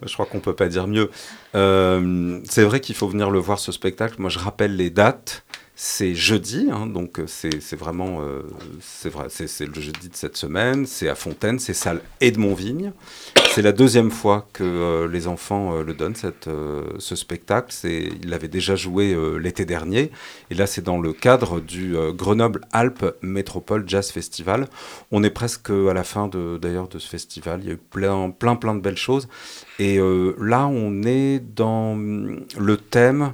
Je 0.06 0.14
crois 0.14 0.26
qu'on 0.26 0.40
peut 0.40 0.56
pas 0.56 0.68
dire 0.68 0.88
mieux. 0.88 1.10
Euh, 1.56 2.40
c'est 2.50 2.64
vrai 2.64 2.80
qu'il 2.80 2.96
faut 2.96 3.08
venir 3.08 3.30
le 3.30 3.40
voir 3.40 3.60
ce 3.60 3.72
spectacle. 3.72 4.16
Moi, 4.20 4.30
je 4.30 4.40
rappelle 4.40 4.76
les 4.76 4.90
dates. 4.90 5.44
C'est 5.76 6.14
jeudi, 6.14 6.70
hein, 6.72 6.86
donc 6.86 7.20
euh, 7.20 7.26
c'est 7.26 7.76
vraiment, 7.76 8.22
euh, 8.22 8.44
c'est 8.80 9.10
vrai, 9.10 9.26
c'est 9.30 9.66
le 9.66 9.74
jeudi 9.74 10.08
de 10.08 10.16
cette 10.16 10.38
semaine. 10.38 10.86
C'est 10.86 11.10
à 11.10 11.16
Fontaine, 11.16 11.58
c'est 11.58 11.74
salle 11.74 12.00
Edmondvigne. 12.22 12.92
C'est 13.54 13.62
la 13.62 13.72
deuxième 13.72 14.10
fois 14.10 14.48
que 14.52 14.64
euh, 14.64 15.08
les 15.08 15.28
enfants 15.28 15.76
euh, 15.76 15.84
le 15.84 15.94
donnent 15.94 16.16
euh, 16.48 16.86
ce 16.98 17.16
spectacle. 17.16 17.68
C'est, 17.70 18.10
il 18.20 18.32
l'avait 18.32 18.48
déjà 18.48 18.76
joué 18.76 19.16
l'été 19.40 19.64
dernier, 19.64 20.10
et 20.50 20.56
là 20.56 20.66
c'est 20.66 20.82
dans 20.82 21.00
le 21.00 21.14
cadre 21.14 21.60
du 21.60 21.96
Grenoble 22.16 22.62
Alpes 22.72 23.06
Métropole 23.22 23.84
Jazz 23.86 24.10
Festival. 24.10 24.68
On 25.12 25.24
est 25.24 25.30
presque 25.30 25.70
à 25.70 25.94
la 25.94 26.04
fin 26.04 26.32
d'ailleurs 26.60 26.88
de 26.88 26.98
ce 26.98 27.08
festival. 27.08 27.60
Il 27.62 27.68
y 27.68 27.70
a 27.70 27.74
eu 27.74 27.78
plein, 27.78 28.32
plein, 28.32 28.56
plein 28.56 28.74
de 28.74 28.82
belles 28.82 28.98
choses. 28.98 29.28
Et 29.78 30.00
là, 30.40 30.66
on 30.66 31.04
est 31.04 31.40
dans 31.40 31.92
hum, 31.92 32.48
le 32.58 32.78
thème 32.78 33.34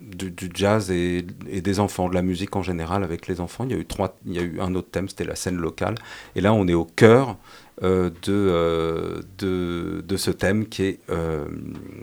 du, 0.00 0.50
jazz 0.54 0.90
et, 0.90 1.22
des 1.22 1.80
enfants, 1.80 2.08
de 2.08 2.14
la 2.14 2.22
musique 2.22 2.56
en 2.56 2.62
général 2.62 3.04
avec 3.04 3.26
les 3.26 3.40
enfants. 3.40 3.64
Il 3.64 3.72
y 3.72 3.74
a 3.74 3.78
eu, 3.78 3.86
trois, 3.86 4.16
il 4.26 4.34
y 4.34 4.38
a 4.38 4.42
eu 4.42 4.60
un 4.60 4.74
autre 4.74 4.90
thème, 4.90 5.08
c'était 5.08 5.24
la 5.24 5.36
scène 5.36 5.56
locale. 5.56 5.94
Et 6.34 6.40
là, 6.40 6.52
on 6.52 6.66
est 6.68 6.74
au 6.74 6.84
cœur 6.84 7.36
euh, 7.82 8.10
de, 8.22 8.32
euh, 8.32 9.22
de, 9.38 10.04
de 10.06 10.16
ce 10.16 10.30
thème 10.30 10.66
qui 10.66 10.84
est, 10.84 11.00
euh, 11.10 11.46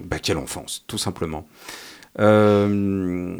bah, 0.04 0.18
l'enfance, 0.34 0.84
tout 0.88 0.98
simplement. 0.98 1.48
Euh, 2.20 3.38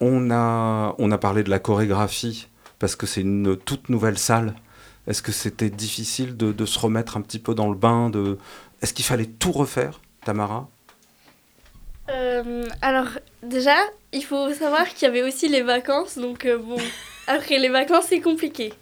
on, 0.00 0.30
a, 0.30 0.94
on 0.98 1.10
a 1.10 1.18
parlé 1.18 1.42
de 1.42 1.50
la 1.50 1.58
chorégraphie 1.58 2.48
parce 2.78 2.96
que 2.96 3.06
c'est 3.06 3.20
une 3.20 3.56
toute 3.56 3.88
nouvelle 3.88 4.18
salle. 4.18 4.54
Est-ce 5.06 5.22
que 5.22 5.32
c'était 5.32 5.70
difficile 5.70 6.36
de, 6.36 6.52
de 6.52 6.66
se 6.66 6.78
remettre 6.78 7.16
un 7.16 7.20
petit 7.20 7.40
peu 7.40 7.54
dans 7.54 7.68
le 7.68 7.76
bain 7.76 8.10
de... 8.10 8.38
Est-ce 8.80 8.94
qu'il 8.94 9.04
fallait 9.04 9.26
tout 9.26 9.52
refaire, 9.52 10.00
Tamara? 10.24 10.68
Euh, 12.10 12.66
alors, 12.80 13.08
déjà, 13.42 13.76
il 14.12 14.24
faut 14.24 14.52
savoir 14.52 14.88
qu'il 14.88 15.02
y 15.02 15.10
avait 15.10 15.22
aussi 15.22 15.48
les 15.48 15.62
vacances, 15.62 16.18
donc 16.18 16.44
euh, 16.44 16.58
bon, 16.58 16.76
après 17.26 17.58
les 17.58 17.68
vacances, 17.68 18.06
c'est 18.08 18.20
compliqué. 18.20 18.72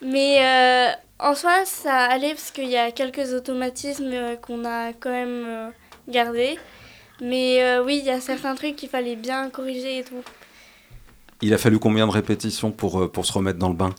Mais 0.00 0.38
euh, 0.40 0.92
en 1.18 1.34
soi, 1.34 1.64
ça 1.64 1.94
allait 1.94 2.30
parce 2.34 2.50
qu'il 2.50 2.68
y 2.68 2.76
a 2.76 2.90
quelques 2.90 3.32
automatismes 3.32 4.10
euh, 4.12 4.36
qu'on 4.36 4.64
a 4.64 4.92
quand 4.92 5.10
même 5.10 5.44
euh, 5.46 5.70
gardés. 6.08 6.58
Mais 7.20 7.62
euh, 7.62 7.84
oui, 7.84 7.98
il 7.98 8.04
y 8.04 8.10
a 8.10 8.20
certains 8.20 8.54
trucs 8.54 8.76
qu'il 8.76 8.88
fallait 8.88 9.16
bien 9.16 9.50
corriger 9.50 9.98
et 9.98 10.04
tout. 10.04 10.22
Il 11.42 11.52
a 11.54 11.58
fallu 11.58 11.78
combien 11.78 12.06
de 12.06 12.12
répétitions 12.12 12.72
pour, 12.72 13.02
euh, 13.02 13.08
pour 13.08 13.24
se 13.24 13.32
remettre 13.32 13.58
dans 13.58 13.68
le 13.68 13.74
bain? 13.74 13.94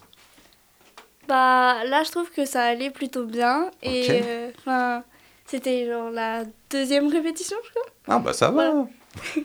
Bah 1.28 1.84
là, 1.84 2.02
je 2.04 2.10
trouve 2.10 2.30
que 2.30 2.44
ça 2.44 2.62
allait 2.62 2.90
plutôt 2.90 3.24
bien. 3.24 3.70
Et 3.82 4.20
Ok. 4.20 5.04
C'était 5.46 5.86
genre 5.86 6.10
la 6.10 6.44
deuxième 6.70 7.08
répétition, 7.08 7.56
je 7.64 7.70
crois. 7.70 7.86
Ah 8.08 8.18
bah 8.18 8.32
ça 8.32 8.50
va 8.50 8.86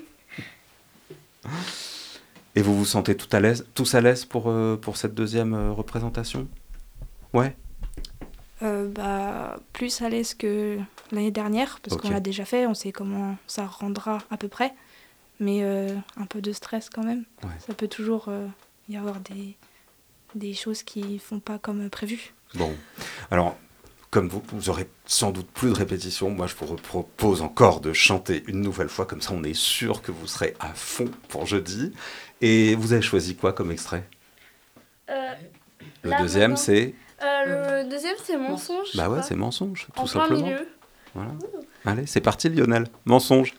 Et 2.56 2.62
vous 2.62 2.78
vous 2.78 2.86
sentez 2.86 3.16
tout 3.16 3.30
à 3.32 3.40
l'aise, 3.40 3.66
tous 3.74 3.96
à 3.96 4.02
l'aise 4.02 4.26
pour, 4.26 4.50
euh, 4.50 4.76
pour 4.76 4.98
cette 4.98 5.14
deuxième 5.14 5.54
euh, 5.54 5.72
représentation? 5.72 6.48
Ouais 7.34 7.56
Euh, 8.62 8.90
bah, 8.90 9.58
plus 9.72 10.02
à 10.02 10.10
l'aise 10.10 10.34
que 10.34 10.78
l'année 11.12 11.32
dernière, 11.32 11.80
parce 11.82 11.96
qu'on 12.00 12.10
l'a 12.10 12.20
déjà 12.20 12.44
fait, 12.46 12.68
on 12.68 12.74
sait 12.74 12.92
comment 12.92 13.38
ça 13.48 13.66
rendra 13.66 14.18
à 14.30 14.38
peu 14.38 14.50
près. 14.50 14.74
Mais 15.40 15.64
un 15.64 16.26
peu 16.30 16.40
de 16.40 16.52
stress 16.52 16.92
quand 16.92 17.04
même. 17.04 17.24
Ouais. 17.44 17.50
Ça 17.66 17.74
peut 17.74 17.88
toujours 17.88 18.30
y 18.90 18.96
avoir 18.96 19.20
des, 19.22 19.56
des 20.36 20.54
choses 20.54 20.84
qui 20.84 21.18
font 21.18 21.40
pas 21.40 21.58
comme 21.58 21.90
prévu. 21.90 22.36
Bon, 22.54 22.72
alors 23.32 23.58
comme 24.12 24.28
vous, 24.28 24.44
vous 24.54 24.70
aurez 24.70 24.88
sans 25.06 25.32
doute 25.32 25.48
plus 25.52 25.70
de 25.70 25.76
répétitions. 25.76 26.30
Moi, 26.30 26.46
je 26.48 26.54
vous 26.60 26.76
propose 26.76 27.42
encore 27.42 27.80
de 27.80 27.94
chanter 27.94 28.44
une 28.48 28.62
nouvelle 28.62 28.90
fois, 28.90 29.06
comme 29.06 29.22
ça 29.22 29.32
on 29.34 29.44
est 29.44 29.54
sûr 29.56 30.02
que 30.02 30.12
vous 30.12 30.28
serez 30.28 30.54
à 30.60 30.74
fond 30.74 31.10
pour 31.30 31.46
jeudi. 31.46 31.94
Et 32.42 32.76
vous 32.76 32.92
avez 32.94 33.02
choisi 33.02 33.36
quoi 33.36 33.54
comme 33.54 33.72
extrait? 33.72 34.04
Euh, 35.10 35.34
Le 36.04 36.12
deuxième, 36.20 36.58
c'est 36.58 36.94
Euh, 37.24 37.84
le 37.84 37.90
deuxième, 37.90 38.16
c'est 38.24 38.36
mensonge. 38.38 38.88
Bah 38.96 39.08
ouais, 39.10 39.22
c'est 39.22 39.36
mensonge, 39.36 39.88
tout 39.94 40.02
En 40.02 40.06
plein 40.06 40.22
simplement. 40.22 40.42
milieu. 40.48 40.68
Voilà. 41.14 41.32
Allez, 41.86 42.06
c'est 42.08 42.22
parti 42.22 42.50
Lionel. 42.50 42.88
Mensonge. 43.06 43.54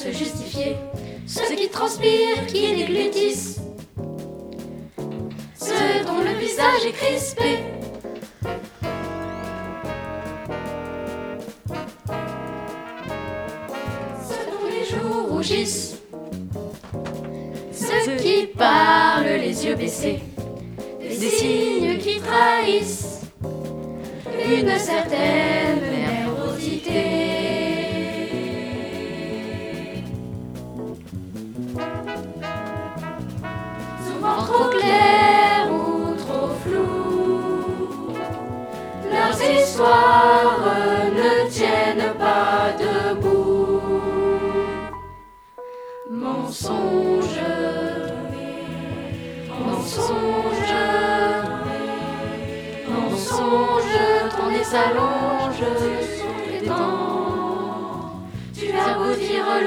Se 0.00 0.12
justifier, 0.12 0.76
ceux 1.26 1.54
qui 1.54 1.68
transpirent, 1.68 2.46
qui 2.46 2.74
déglutissent, 2.74 3.60
ceux 5.58 6.04
dont 6.06 6.20
le 6.20 6.38
visage 6.38 6.86
est 6.86 6.92
crispé. 6.92 7.69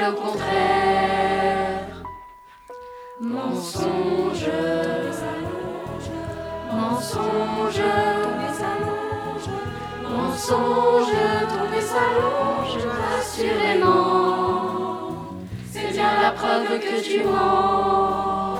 Le 0.06 0.12
contraire. 0.12 1.80
Mensonge, 3.20 4.50
mensonge. 6.72 7.80
Mensonge, 10.02 11.12
nez 11.70 11.80
s'allonge, 11.80 12.84
assurément. 13.18 14.26
C'est 15.72 15.92
bien 15.92 16.22
la 16.22 16.32
preuve 16.32 16.80
que 16.80 17.02
tu 17.02 17.24
mens. 17.24 18.58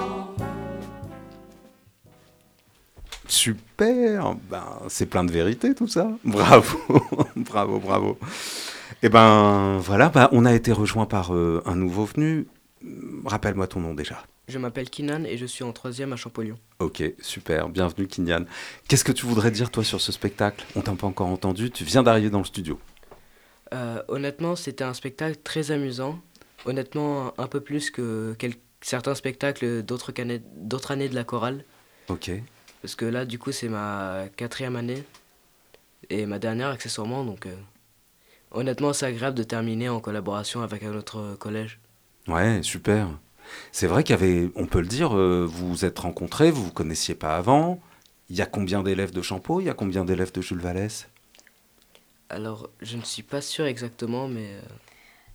Super, 3.26 4.36
ben, 4.48 4.64
c'est 4.88 5.06
plein 5.06 5.24
de 5.24 5.32
vérité 5.32 5.74
tout 5.74 5.88
ça. 5.88 6.08
Bravo, 6.24 6.78
bravo, 7.36 7.78
bravo. 7.78 8.18
Et 9.04 9.10
ben 9.10 9.76
voilà, 9.80 10.08
ben, 10.08 10.30
on 10.32 10.46
a 10.46 10.54
été 10.54 10.72
rejoint 10.72 11.04
par 11.04 11.34
euh, 11.34 11.62
un 11.66 11.76
nouveau 11.76 12.06
venu. 12.06 12.46
Rappelle-moi 13.26 13.66
ton 13.66 13.80
nom 13.80 13.92
déjà. 13.92 14.24
Je 14.48 14.58
m'appelle 14.58 14.88
Kinan 14.88 15.24
et 15.24 15.36
je 15.36 15.44
suis 15.44 15.62
en 15.62 15.72
troisième 15.72 16.14
à 16.14 16.16
Champollion. 16.16 16.58
Ok, 16.78 17.02
super, 17.20 17.68
bienvenue 17.68 18.06
Kinyan. 18.06 18.46
Qu'est-ce 18.88 19.04
que 19.04 19.12
tu 19.12 19.26
voudrais 19.26 19.50
dire 19.50 19.70
toi 19.70 19.84
sur 19.84 20.00
ce 20.00 20.10
spectacle? 20.10 20.64
On 20.74 20.80
t'a 20.80 20.92
pas 20.92 21.06
encore 21.06 21.26
entendu, 21.26 21.70
tu 21.70 21.84
viens 21.84 22.02
d'arriver 22.02 22.30
dans 22.30 22.38
le 22.38 22.46
studio. 22.46 22.80
Euh, 23.74 24.02
honnêtement, 24.08 24.56
c'était 24.56 24.84
un 24.84 24.94
spectacle 24.94 25.36
très 25.44 25.70
amusant. 25.70 26.18
Honnêtement, 26.64 27.34
un 27.36 27.46
peu 27.46 27.60
plus 27.60 27.90
que 27.90 28.34
certains 28.80 29.14
spectacles 29.14 29.82
d'autres 29.82 30.14
années 30.90 31.08
de 31.10 31.14
la 31.14 31.24
chorale. 31.24 31.62
Ok. 32.08 32.30
Parce 32.80 32.94
que 32.94 33.04
là, 33.04 33.26
du 33.26 33.38
coup, 33.38 33.52
c'est 33.52 33.68
ma 33.68 34.24
quatrième 34.34 34.76
année 34.76 35.04
et 36.08 36.24
ma 36.24 36.38
dernière 36.38 36.68
accessoirement. 36.68 37.22
Donc, 37.22 37.44
euh, 37.44 37.54
honnêtement, 38.54 38.92
c'est 38.92 39.06
agréable 39.06 39.36
de 39.36 39.42
terminer 39.42 39.88
en 39.88 40.00
collaboration 40.00 40.62
avec 40.62 40.82
un 40.82 40.94
autre 40.94 41.36
collège. 41.38 41.78
Ouais, 42.28 42.60
super. 42.62 43.08
C'est 43.72 43.86
vrai 43.86 44.02
qu'il 44.04 44.14
y 44.14 44.18
avait, 44.18 44.50
on 44.56 44.66
peut 44.66 44.80
le 44.80 44.86
dire, 44.86 45.14
euh, 45.16 45.44
vous 45.46 45.68
vous 45.68 45.84
êtes 45.84 45.98
rencontrés, 45.98 46.50
vous 46.50 46.64
vous 46.64 46.72
connaissiez 46.72 47.14
pas 47.14 47.36
avant. 47.36 47.80
Il 48.30 48.36
y 48.36 48.42
a 48.42 48.46
combien 48.46 48.82
d'élèves 48.82 49.12
de 49.12 49.20
Champeau? 49.20 49.60
Il 49.60 49.66
y 49.66 49.70
a 49.70 49.74
combien 49.74 50.04
d'élèves 50.04 50.32
de 50.32 50.40
Jules 50.40 50.60
Vallès? 50.60 51.08
Alors, 52.30 52.70
je 52.80 52.96
ne 52.96 53.02
suis 53.02 53.22
pas 53.22 53.42
sûr 53.42 53.66
exactement, 53.66 54.28
mais 54.28 54.46
euh, 54.46 54.60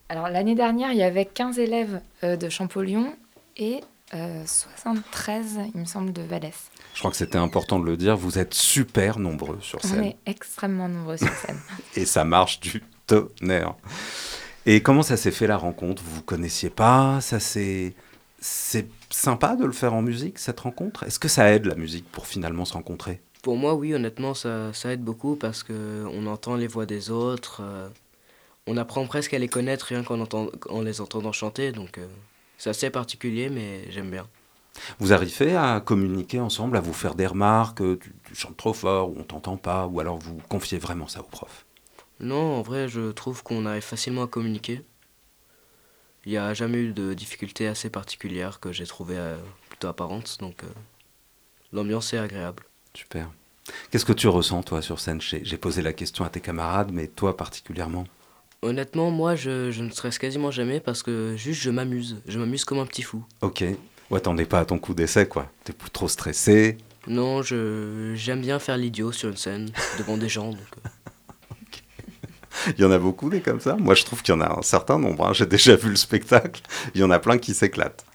Alors 0.10 0.28
l'année 0.30 0.56
dernière, 0.56 0.92
il 0.92 0.98
y 0.98 1.04
avait 1.04 1.26
15 1.26 1.60
élèves 1.60 2.02
euh, 2.24 2.36
de 2.36 2.50
Champollion 2.50 3.16
et 3.58 3.82
euh, 4.16 4.44
73, 4.46 5.60
il 5.76 5.80
me 5.82 5.86
semble, 5.86 6.12
de 6.12 6.24
Vallès. 6.24 6.56
Je 6.96 7.00
crois 7.00 7.12
que 7.12 7.18
c'était 7.18 7.38
important 7.38 7.80
de 7.80 7.86
le 7.86 7.96
dire, 7.96 8.18
vous 8.18 8.40
êtes 8.40 8.56
super 8.56 9.20
nombreux 9.20 9.60
sur 9.62 9.80
On 9.84 9.88
scène. 9.88 10.04
est 10.04 10.18
extrêmement 10.26 10.90
nombreux 10.90 11.18
sur 11.18 11.32
scène. 11.32 11.60
Et 11.96 12.06
ça 12.06 12.26
marche 12.26 12.60
du 12.60 12.82
tonnerre. 13.10 13.76
Et 14.66 14.82
comment 14.82 15.04
ça 15.04 15.18
s'est 15.18 15.32
fait 15.32 15.48
la 15.48 15.58
rencontre? 15.58 16.02
Vous 16.04 16.16
vous 16.18 16.22
connaissiez 16.22 16.70
pas? 16.70 17.22
Ça 17.22 17.40
c'est 17.40 17.94
c'est 18.42 18.88
sympa 19.10 19.56
de 19.56 19.66
le 19.66 19.72
faire 19.74 19.94
en 19.94 20.02
musique 20.02 20.40
cette 20.40 20.60
rencontre? 20.62 21.04
Est-ce 21.04 21.20
que 21.20 21.28
ça 21.28 21.52
aide 21.52 21.66
la 21.66 21.76
musique 21.76 22.10
pour 22.12 22.26
finalement 22.28 22.66
se 22.66 22.74
rencontrer? 22.74 23.20
Pour 23.42 23.58
moi, 23.58 23.74
oui, 23.74 23.94
honnêtement, 23.94 24.34
ça, 24.34 24.74
ça 24.74 24.92
aide 24.94 25.02
beaucoup 25.04 25.36
parce 25.36 25.64
que 25.64 26.06
on 26.14 26.26
entend 26.28 26.56
les 26.56 26.68
voix 26.68 26.86
des 26.86 27.10
autres. 27.10 27.62
euh, 27.64 27.88
on 28.68 28.78
apprend 28.78 29.06
presque 29.08 29.34
à 29.34 29.40
les 29.40 29.48
connaître 29.48 29.88
rien 29.88 30.04
qu'en 30.04 30.20
entend- 30.20 30.52
en 30.70 30.82
les 30.82 31.02
entendant 31.02 31.32
chanter. 31.32 31.72
Donc, 31.72 31.98
euh, 31.98 32.08
c'est 32.58 32.70
assez 32.70 32.90
particulier, 32.90 33.50
mais 33.50 33.90
j'aime 33.92 34.12
bien. 34.12 34.28
Vous 35.00 35.14
arrivez 35.14 35.56
à 35.56 35.82
communiquer 35.82 36.40
ensemble, 36.40 36.78
à 36.78 36.82
vous 36.82 36.94
faire 36.94 37.16
des 37.16 37.28
remarques, 37.28 37.82
euh, 37.82 37.98
tu, 38.02 38.14
tu 38.26 38.36
chantes 38.36 38.58
trop 38.58 38.74
fort 38.74 39.10
ou 39.10 39.16
on 39.20 39.24
t'entend 39.24 39.58
pas, 39.58 39.88
ou 39.88 40.00
alors 40.00 40.18
vous 40.18 40.38
confiez 40.50 40.78
vraiment 40.78 41.08
ça 41.08 41.22
au 41.22 41.24
prof? 41.24 41.66
Non, 42.20 42.56
en 42.58 42.62
vrai, 42.62 42.88
je 42.88 43.12
trouve 43.12 43.44
qu'on 43.44 43.66
arrive 43.66 43.84
facilement 43.84 44.24
à 44.24 44.28
communiquer. 44.28 44.82
Il 46.26 46.32
n'y 46.32 46.38
a 46.38 46.54
jamais 46.54 46.80
eu 46.80 46.92
de 46.92 47.14
difficultés 47.14 47.68
assez 47.68 47.90
particulières 47.90 48.60
que 48.60 48.72
j'ai 48.74 48.86
trouvées 48.86 49.18
euh, 49.18 49.38
plutôt 49.70 49.88
apparentes, 49.88 50.38
donc 50.40 50.64
euh, 50.64 50.68
l'ambiance 51.72 52.14
est 52.14 52.18
agréable. 52.18 52.64
Super. 52.94 53.30
Qu'est-ce 53.90 54.06
que 54.06 54.14
tu 54.14 54.28
ressens 54.28 54.64
toi 54.64 54.82
sur 54.82 55.00
scène? 55.00 55.22
J'ai 55.22 55.58
posé 55.58 55.82
la 55.82 55.94
question 55.94 56.26
à 56.26 56.30
tes 56.30 56.42
camarades, 56.42 56.92
mais 56.92 57.08
toi 57.08 57.38
particulièrement 57.38 58.06
Honnêtement, 58.62 59.10
moi, 59.10 59.36
je, 59.36 59.72
je 59.72 59.84
ne 59.84 59.90
stresse 59.90 60.20
quasiment 60.20 60.52
jamais 60.52 60.82
parce 60.82 61.02
que 61.02 61.36
juste 61.38 61.62
je 61.62 61.70
m'amuse. 61.70 62.18
Je 62.28 62.38
m'amuse 62.40 62.66
comme 62.66 62.80
un 62.80 62.86
petit 62.86 63.04
fou. 63.04 63.24
Ok. 63.42 63.64
Ouais, 64.10 64.20
t'en 64.20 64.38
es 64.38 64.46
pas 64.46 64.60
à 64.60 64.66
ton 64.66 64.80
coup 64.80 64.94
d'essai 64.94 65.28
quoi. 65.28 65.50
T'es 65.64 65.74
trop 65.94 66.10
stressé. 66.10 66.78
Non, 67.08 67.42
je 67.42 68.14
j'aime 68.16 68.42
bien 68.42 68.60
faire 68.60 68.76
l'idiot 68.76 69.12
sur 69.14 69.30
une 69.30 69.38
scène 69.38 69.72
devant 69.98 70.18
des 70.18 70.28
gens. 70.28 70.50
Donc, 70.50 70.60
euh, 70.86 70.90
Il 72.78 72.82
y 72.82 72.86
en 72.86 72.92
a 72.92 72.98
beaucoup 73.00 73.30
des 73.30 73.42
comme 73.42 73.60
ça. 73.60 73.76
Moi, 73.76 73.96
je 73.96 74.04
trouve 74.04 74.22
qu'il 74.22 74.34
y 74.34 74.38
en 74.38 74.42
a 74.42 74.60
un 74.60 74.62
certain 74.62 74.98
nombre. 75.00 75.28
hein. 75.28 75.34
J'ai 75.34 75.46
déjà 75.46 75.76
vu 75.76 75.90
le 75.90 75.96
spectacle. 75.96 76.62
Il 76.96 77.02
y 77.02 77.04
en 77.04 77.12
a 77.12 77.20
plein 77.20 77.38
qui 77.38 77.54
s'éclatent. 77.54 78.06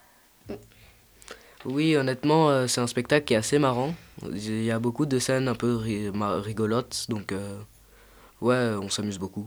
Oui, 1.65 1.95
honnêtement, 1.95 2.49
euh, 2.49 2.67
c'est 2.67 2.81
un 2.81 2.87
spectacle 2.87 3.25
qui 3.25 3.33
est 3.33 3.37
assez 3.37 3.57
marrant. 3.57 3.95
Il 4.31 4.63
y 4.63 4.69
a 4.71 4.77
beaucoup 4.79 5.05
de 5.07 5.17
scènes 5.17 5.47
un 5.47 5.55
peu 5.55 5.75
rigolotes, 5.75 7.07
donc 7.09 7.31
euh, 7.31 7.57
ouais, 8.41 8.75
on 8.79 8.87
s'amuse 8.89 9.17
beaucoup. 9.17 9.45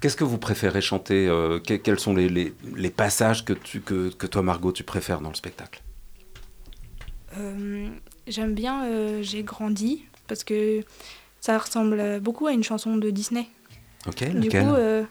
Qu'est-ce 0.00 0.16
que 0.16 0.24
vous 0.24 0.36
préférez 0.36 0.82
chanter 0.82 1.26
euh, 1.26 1.58
que- 1.58 1.74
Quels 1.74 1.98
sont 1.98 2.12
les, 2.12 2.28
les- 2.28 2.52
les 2.76 2.90
passages 2.90 3.46
que, 3.46 3.54
tu, 3.54 3.80
que, 3.80 4.10
que 4.10 4.26
toi, 4.26 4.42
Margot, 4.42 4.72
tu 4.72 4.84
préfères 4.84 5.22
dans 5.22 5.30
le 5.30 5.34
spectacle? 5.34 5.82
Euh, 7.38 7.88
J'aime 8.26 8.54
bien 8.54 8.84
euh, 8.86 9.22
J'ai 9.22 9.42
grandi 9.42 10.04
parce 10.28 10.44
que 10.44 10.82
ça 11.44 11.58
ressemble 11.58 12.20
beaucoup 12.20 12.46
à 12.46 12.52
une 12.52 12.64
chanson 12.64 12.96
de 12.96 13.10
Disney. 13.10 13.46
Ok, 14.06 14.24
Du 14.30 14.46
lequel 14.46 14.64
coup, 14.64 14.72
euh, 14.72 15.04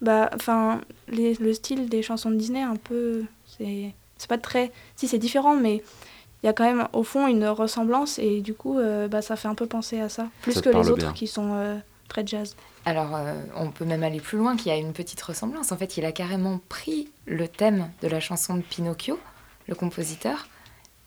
bah, 0.00 0.28
enfin, 0.34 0.80
le 1.06 1.52
style 1.52 1.88
des 1.88 2.02
chansons 2.02 2.32
de 2.32 2.36
Disney, 2.36 2.62
un 2.62 2.74
peu, 2.74 3.22
c'est 3.46 3.94
c'est 4.16 4.28
pas 4.28 4.38
très, 4.38 4.72
si 4.96 5.06
c'est 5.06 5.18
différent, 5.18 5.54
mais 5.54 5.82
il 6.42 6.46
y 6.46 6.48
a 6.48 6.52
quand 6.52 6.64
même 6.64 6.88
au 6.92 7.04
fond 7.04 7.28
une 7.28 7.46
ressemblance 7.46 8.18
et 8.18 8.40
du 8.40 8.54
coup, 8.54 8.78
euh, 8.80 9.06
bah, 9.06 9.22
ça 9.22 9.36
fait 9.36 9.46
un 9.46 9.54
peu 9.54 9.66
penser 9.66 10.00
à 10.00 10.08
ça, 10.08 10.26
plus 10.42 10.54
Ça 10.54 10.62
que 10.62 10.68
les 10.70 10.90
autres 10.90 10.96
bien. 10.96 11.12
qui 11.12 11.28
sont 11.28 11.54
euh, 11.54 11.76
très 12.08 12.26
jazz. 12.26 12.56
Alors, 12.84 13.14
euh, 13.14 13.40
on 13.54 13.70
peut 13.70 13.84
même 13.84 14.02
aller 14.02 14.20
plus 14.20 14.38
loin, 14.38 14.56
qu'il 14.56 14.72
y 14.72 14.74
a 14.74 14.78
une 14.78 14.92
petite 14.92 15.22
ressemblance. 15.22 15.70
En 15.70 15.76
fait, 15.76 15.96
il 15.96 16.04
a 16.04 16.10
carrément 16.10 16.60
pris 16.68 17.08
le 17.26 17.46
thème 17.46 17.88
de 18.02 18.08
la 18.08 18.18
chanson 18.18 18.56
de 18.56 18.62
Pinocchio, 18.62 19.20
le 19.68 19.76
compositeur, 19.76 20.48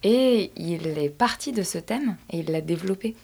Et 0.04 0.52
il 0.56 0.88
est 0.88 1.10
parti 1.10 1.52
de 1.52 1.64
ce 1.64 1.78
thème 1.78 2.16
et 2.30 2.40
il 2.40 2.52
l'a 2.52 2.62
développé. 2.62 3.16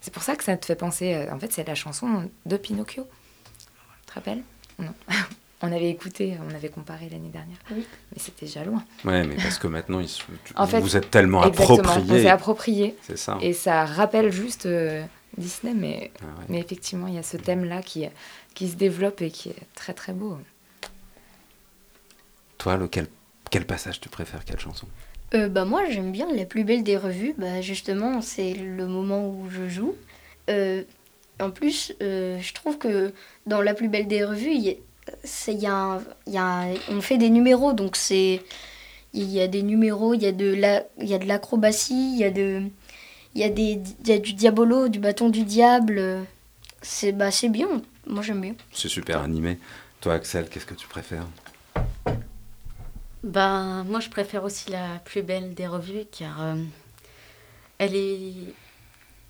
C'est 0.00 0.12
pour 0.12 0.22
ça 0.22 0.36
que 0.36 0.44
ça 0.44 0.56
te 0.56 0.64
fait 0.66 0.74
penser. 0.76 1.14
euh, 1.14 1.32
En 1.34 1.38
fait, 1.38 1.52
c'est 1.52 1.66
la 1.66 1.74
chanson 1.74 2.28
de 2.46 2.56
Pinocchio. 2.56 3.04
Tu 3.04 4.06
te 4.06 4.12
rappelles? 4.14 4.42
Non. 4.78 4.94
On 5.62 5.70
avait 5.72 5.90
écouté, 5.90 6.38
on 6.40 6.54
avait 6.54 6.70
comparé 6.70 7.10
l'année 7.10 7.28
dernière. 7.28 7.58
Mais 7.70 7.82
c'était 8.16 8.46
déjà 8.46 8.64
loin. 8.64 8.82
Ouais, 9.04 9.24
mais 9.24 9.34
parce 9.36 9.58
que 9.58 9.66
maintenant, 9.66 10.00
ils 10.00 10.08
se- 10.08 10.22
tu- 10.42 10.54
En 10.56 10.66
fait, 10.66 10.80
vous 10.80 10.96
êtes 10.96 11.10
tellement 11.10 11.42
approprié. 11.42 12.02
On 12.10 12.14
s'est 12.14 12.28
approprié. 12.30 12.96
C'est 13.02 13.18
ça. 13.18 13.36
Et 13.42 13.52
ça 13.52 13.84
rappelle 13.84 14.32
juste 14.32 14.64
euh, 14.64 15.04
Disney, 15.36 15.74
mais, 15.74 16.12
Ah 16.22 16.24
ouais. 16.24 16.44
mais 16.48 16.60
effectivement, 16.60 17.08
il 17.08 17.14
y 17.16 17.18
a 17.18 17.22
ce 17.22 17.36
thème-là 17.36 17.82
qui, 17.82 18.06
qui 18.54 18.70
se 18.70 18.76
développe 18.76 19.20
et 19.20 19.30
qui 19.30 19.50
est 19.50 19.56
très 19.74 19.92
très 19.92 20.14
beau. 20.14 20.38
Toi, 22.56 22.78
lequel, 22.78 23.08
quel 23.50 23.66
passage 23.66 24.00
tu 24.00 24.08
préfères 24.08 24.46
Quelle 24.46 24.60
chanson? 24.60 24.86
Euh, 25.34 25.48
bah 25.48 25.64
moi 25.64 25.82
j'aime 25.88 26.10
bien 26.10 26.26
la 26.34 26.44
plus 26.44 26.64
belle 26.64 26.82
des 26.82 26.96
revues. 26.96 27.34
Bah 27.38 27.60
justement 27.60 28.20
c'est 28.20 28.54
le 28.54 28.86
moment 28.86 29.28
où 29.28 29.48
je 29.50 29.68
joue. 29.68 29.94
Euh, 30.48 30.82
en 31.40 31.50
plus 31.50 31.94
euh, 32.02 32.38
je 32.40 32.52
trouve 32.54 32.78
que 32.78 33.12
dans 33.46 33.62
la 33.62 33.74
plus 33.74 33.88
belle 33.88 34.08
des 34.08 34.24
revues 34.24 34.54
y 34.54 34.78
y 35.48 35.66
a 35.66 36.00
y 36.26 36.38
a 36.38 36.66
on 36.88 37.00
fait 37.00 37.18
des 37.18 37.30
numéros 37.30 37.72
donc 37.72 37.96
c'est 37.96 38.42
il 39.12 39.30
y 39.30 39.40
a 39.40 39.48
des 39.48 39.62
numéros 39.62 40.14
il 40.14 40.22
y 40.22 40.26
a 40.26 40.32
de 40.32 40.54
la 40.54 40.84
il 40.98 41.08
y 41.08 41.14
a 41.14 41.18
de 41.18 41.26
l'acrobatie 41.26 42.14
il 42.14 42.18
y 42.18 42.24
a 42.24 42.30
y 43.34 44.12
a 44.12 44.18
du 44.18 44.32
diabolo 44.32 44.88
du 44.88 44.98
bâton 44.98 45.28
du 45.28 45.44
diable. 45.44 46.26
C'est 46.82 47.12
bah 47.12 47.30
c'est 47.30 47.48
bien. 47.48 47.68
Moi 48.06 48.22
j'aime 48.22 48.40
bien. 48.40 48.54
C'est 48.72 48.88
super 48.88 49.20
animé. 49.20 49.58
Toi, 50.00 50.14
Axel, 50.14 50.48
qu'est-ce 50.48 50.66
que 50.66 50.74
tu 50.74 50.88
préfères? 50.88 51.26
Ben, 53.22 53.84
moi, 53.84 54.00
je 54.00 54.08
préfère 54.08 54.44
aussi 54.44 54.70
la 54.70 54.98
plus 55.04 55.22
belle 55.22 55.54
des 55.54 55.66
revues 55.66 56.04
car 56.10 56.40
euh, 56.40 56.54
elle, 57.78 57.94
est, 57.94 58.32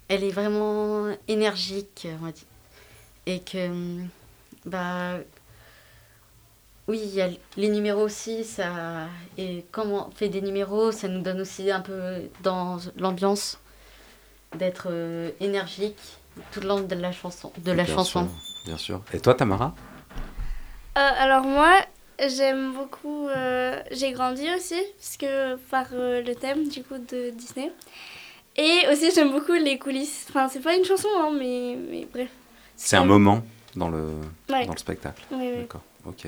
elle 0.09 0.23
est 0.25 0.31
vraiment 0.31 1.09
énergique, 1.29 2.07
on 2.21 2.25
va 2.27 2.33
dire. 2.33 2.45
Et 3.27 3.41
que, 3.41 3.99
bah, 4.65 5.15
oui, 6.87 7.01
il 7.03 7.15
y 7.15 7.21
a 7.21 7.29
les 7.57 7.69
numéros 7.69 8.03
aussi, 8.03 8.45
ça, 8.45 9.07
et 9.39 9.65
comme 9.73 9.91
on 9.93 10.11
fait 10.13 10.29
des 10.29 10.41
numéros, 10.41 10.93
ça 10.93 11.09
nous 11.09 11.21
donne 11.21 11.41
aussi 11.41 11.71
un 11.71 11.81
peu 11.81 12.23
dans 12.43 12.79
l'ambiance 12.97 13.59
d'être 14.57 14.87
euh, 14.91 15.31
énergique 15.41 15.99
tout 16.53 16.61
le 16.61 16.69
long 16.69 16.81
de 16.81 16.95
la 16.95 17.13
chanson. 17.13 17.53
De 17.59 17.71
la 17.73 17.85
Bien 17.85 17.95
chanson. 17.95 18.29
sûr, 18.29 18.65
bien 18.67 18.77
sûr. 18.77 19.03
Et 19.13 19.21
toi, 19.21 19.35
Tamara? 19.35 19.75
Euh, 20.97 21.11
alors 21.19 21.45
moi, 21.45 21.73
j'aime 22.29 22.73
beaucoup. 22.75 23.29
euh, 23.29 23.81
j'ai 23.91 24.13
grandi 24.13 24.47
aussi, 24.55 24.81
parce 24.99 25.17
que 25.17 25.57
par 25.71 25.87
euh, 25.93 26.23
le 26.23 26.35
thème 26.35 26.69
du 26.69 26.83
coup 26.83 26.99
de 26.99 27.31
Disney. 27.31 27.73
Et 28.57 28.81
aussi 28.93 29.11
j'aime 29.15 29.31
beaucoup 29.33 29.53
les 29.53 29.79
coulisses. 29.79 30.27
Enfin, 30.29 30.49
c'est 30.49 30.61
pas 30.61 30.75
une 30.77 30.85
chanson, 30.85 31.09
hein, 31.19 31.31
mais, 31.39 31.77
mais 31.91 32.07
bref. 32.13 32.29
C'est 32.77 32.97
un 32.97 33.05
moment 33.05 33.43
dans 33.77 33.89
le, 33.89 34.09
Ouais. 34.51 34.67
dans 34.67 34.73
le 34.73 34.79
spectacle. 34.79 35.23
Oui, 35.31 35.49
oui. 35.53 35.59
D'accord, 35.63 35.83
ok. 36.07 36.27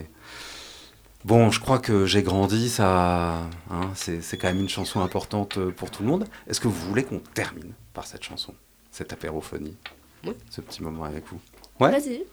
Bon, 1.25 1.51
je 1.51 1.61
crois 1.61 1.79
que 1.79 2.05
j'ai 2.05 2.23
grandi, 2.23 2.69
ça, 2.69 3.43
hein, 3.71 3.91
c'est 3.95 4.23
c'est 4.23 4.37
quand 4.39 4.49
même 4.49 4.59
une 4.61 4.69
chanson 4.69 5.01
importante 5.01 5.57
euh, 5.59 5.71
pour 5.71 5.91
tout 5.91 6.03
le 6.03 6.09
monde. 6.09 6.27
Est-ce 6.49 6.61
que 6.61 6.67
vous 6.69 6.89
voulez 6.89 7.05
qu'on 7.05 7.21
termine 7.21 7.73
par 7.95 8.07
cette 8.07 8.25
chanson, 8.25 8.55
cette 8.91 9.13
apérophonie, 9.13 9.77
Oui. 10.25 10.33
ce 10.51 10.61
petit 10.61 10.83
moment 10.83 11.05
avec 11.05 11.25
vous? 11.29 11.41
Ouais? 11.79 11.91
Vas-y. 11.93 12.25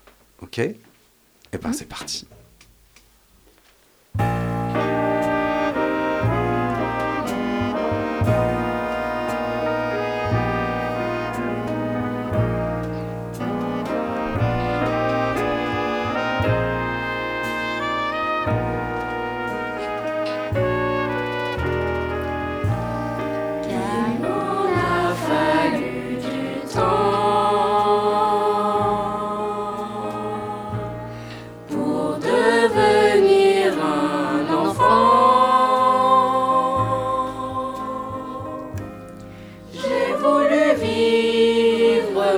Ok. 0.41 0.57
Eh 0.59 1.57
ben, 1.61 1.71
c'est 1.73 1.85
parti. 1.87 2.27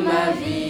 Ma 0.01 0.31
vie, 0.31 0.60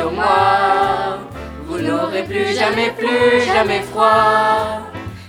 sur 0.00 0.12
moi. 0.12 1.18
Vous 1.66 1.78
n'aurez 1.78 2.24
plus 2.24 2.54
jamais, 2.54 2.90
plus 2.96 3.40
jamais 3.42 3.82
froid. 3.82 4.80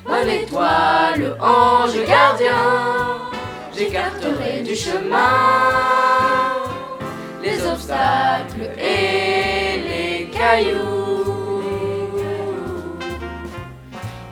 Bonne 0.05 0.29
étoile, 0.29 1.37
ange 1.39 1.97
gardien, 2.07 2.63
j'écarterai 3.75 4.61
du 4.63 4.75
chemin 4.75 5.71
les 7.43 7.65
obstacles 7.65 8.69
et 8.77 9.81
les 9.87 10.29
cailloux. 10.29 11.63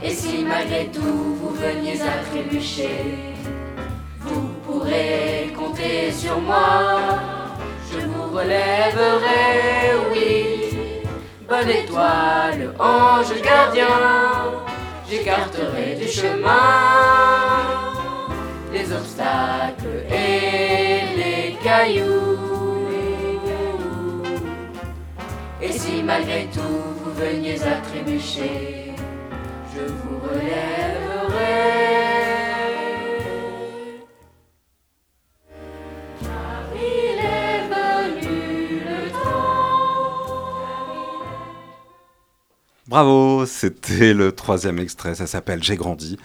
Et 0.03 0.11
si 0.11 0.43
malgré 0.43 0.87
tout 0.87 1.37
vous 1.41 1.55
veniez 1.55 1.99
à 2.01 2.23
trébucher, 2.29 3.35
vous 4.19 4.49
pourrez 4.65 5.53
compter 5.57 6.11
sur 6.11 6.39
moi. 6.39 7.38
Relèverai, 8.39 9.99
oui. 10.13 11.03
Bonne 11.49 11.69
étoile, 11.69 12.73
ange 12.79 13.41
gardien, 13.41 13.85
j'écarterai 15.09 15.95
du 15.99 16.07
chemin 16.07 17.89
les 18.71 18.93
obstacles 18.93 20.05
et 20.09 21.17
les 21.17 21.57
cailloux. 21.61 22.87
Et 25.61 25.71
si 25.73 26.01
malgré 26.01 26.47
tout 26.53 26.61
vous 27.03 27.11
veniez 27.15 27.61
à 27.63 27.81
trébucher, 27.89 28.93
je 29.75 29.81
vous 29.81 30.19
relèverai. 30.19 31.08
Bravo, 42.89 43.45
c'était 43.45 44.15
le 44.15 44.31
troisième 44.31 44.79
extrait, 44.79 45.13
ça 45.13 45.27
s'appelle 45.27 45.61
J'ai 45.63 45.75
grandi. 45.75 46.17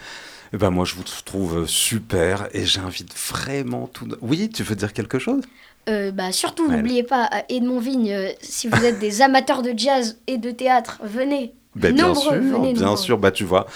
Eh 0.54 0.56
ben 0.56 0.70
moi 0.70 0.86
je 0.86 0.94
vous 0.94 1.02
trouve 1.02 1.66
super 1.66 2.48
et 2.52 2.64
j'invite 2.64 3.14
vraiment 3.28 3.86
tout. 3.86 4.08
Oui, 4.22 4.48
tu 4.48 4.62
veux 4.62 4.74
dire 4.74 4.94
quelque 4.94 5.18
chose? 5.18 5.42
Euh, 5.90 6.10
bah, 6.10 6.32
surtout, 6.32 6.66
Ouais. 6.66 6.76
n'oubliez 6.78 7.02
pas, 7.02 7.28
Edmond 7.50 7.80
Vigne, 7.80 8.10
euh, 8.12 8.30
si 8.40 8.68
vous 8.68 8.82
êtes 8.82 8.98
des 8.98 9.20
amateurs 9.20 9.60
de 9.60 9.74
jazz 9.76 10.18
et 10.26 10.38
de 10.38 10.50
théâtre, 10.50 11.00
venez. 11.04 11.52
Ben, 11.76 11.94
Bien 11.94 12.06
Nombreux, 12.06 12.22
sûr, 12.22 12.32
venez 12.32 12.72
bien 12.72 12.82
nombreux. 12.86 12.96
sûr, 12.96 13.18
bah 13.18 13.30
tu 13.30 13.44
vois, 13.44 13.66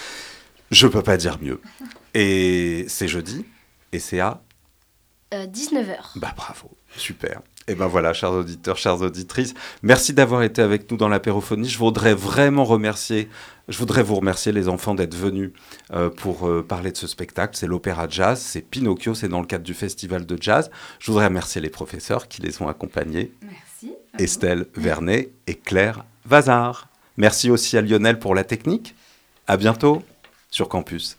je 0.71 0.87
peux 0.87 1.03
pas 1.03 1.17
dire 1.17 1.37
mieux. 1.39 1.61
Et 2.15 2.85
c'est 2.87 3.07
jeudi 3.07 3.45
et 3.91 3.99
c'est 3.99 4.19
à 4.19 4.41
19h. 5.31 5.95
Bah 6.15 6.33
bravo, 6.35 6.71
super. 6.97 7.41
Et 7.67 7.75
ben 7.75 7.85
voilà, 7.85 8.13
chers 8.13 8.31
auditeurs, 8.31 8.77
chères 8.77 8.99
auditrices, 9.01 9.53
merci 9.83 10.11
d'avoir 10.13 10.41
été 10.41 10.59
avec 10.61 10.89
nous 10.89 10.97
dans 10.97 11.07
l'apérophonie. 11.07 11.69
Je 11.69 11.77
voudrais 11.77 12.15
vraiment 12.15 12.63
remercier, 12.63 13.29
je 13.67 13.77
voudrais 13.77 14.01
vous 14.01 14.15
remercier 14.15 14.51
les 14.51 14.67
enfants 14.67 14.95
d'être 14.95 15.13
venus 15.13 15.51
euh, 15.93 16.09
pour 16.09 16.47
euh, 16.47 16.65
parler 16.67 16.91
de 16.91 16.97
ce 16.97 17.05
spectacle. 17.05 17.55
C'est 17.55 17.67
l'opéra 17.67 18.07
jazz, 18.09 18.41
c'est 18.41 18.61
Pinocchio, 18.61 19.13
c'est 19.13 19.27
dans 19.27 19.39
le 19.39 19.45
cadre 19.45 19.63
du 19.63 19.75
festival 19.75 20.25
de 20.25 20.35
jazz. 20.41 20.71
Je 20.97 21.11
voudrais 21.11 21.27
remercier 21.27 21.61
les 21.61 21.69
professeurs 21.69 22.27
qui 22.27 22.41
les 22.41 22.59
ont 22.59 22.67
accompagnés. 22.67 23.31
Merci. 23.43 23.93
Estelle 24.17 24.65
Vernet 24.75 25.31
et 25.45 25.53
Claire 25.53 26.05
Vazard. 26.25 26.87
Merci 27.17 27.51
aussi 27.51 27.77
à 27.77 27.81
Lionel 27.81 28.17
pour 28.17 28.33
la 28.33 28.43
technique. 28.43 28.95
À 29.45 29.57
bientôt 29.57 30.01
sur 30.49 30.69
campus. 30.69 31.17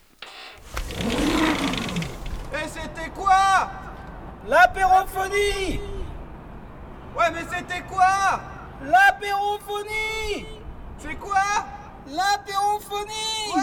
Et 2.52 2.68
c'était 2.68 3.10
quoi? 3.14 3.70
L'apérophonie 4.48 5.78
Ouais, 7.16 7.30
mais 7.32 7.42
c'était 7.50 7.82
quoi? 7.82 8.40
L'apérophonie! 8.82 10.46
C'est 10.98 11.16
quoi? 11.16 11.42
L'apérophonie! 12.06 13.50
Quoi? 13.52 13.62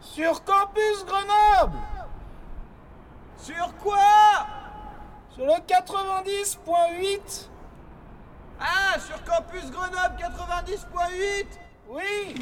Sur 0.00 0.44
Campus 0.44 1.04
Grenoble! 1.06 1.78
Sur 3.38 3.74
quoi? 3.78 4.46
Sur 5.30 5.46
le 5.46 5.54
90.8 5.54 7.48
Ah, 8.60 8.98
sur 9.00 9.24
Campus 9.24 9.70
Grenoble 9.70 10.16
90.8 10.18 11.46
Oui 11.88 12.34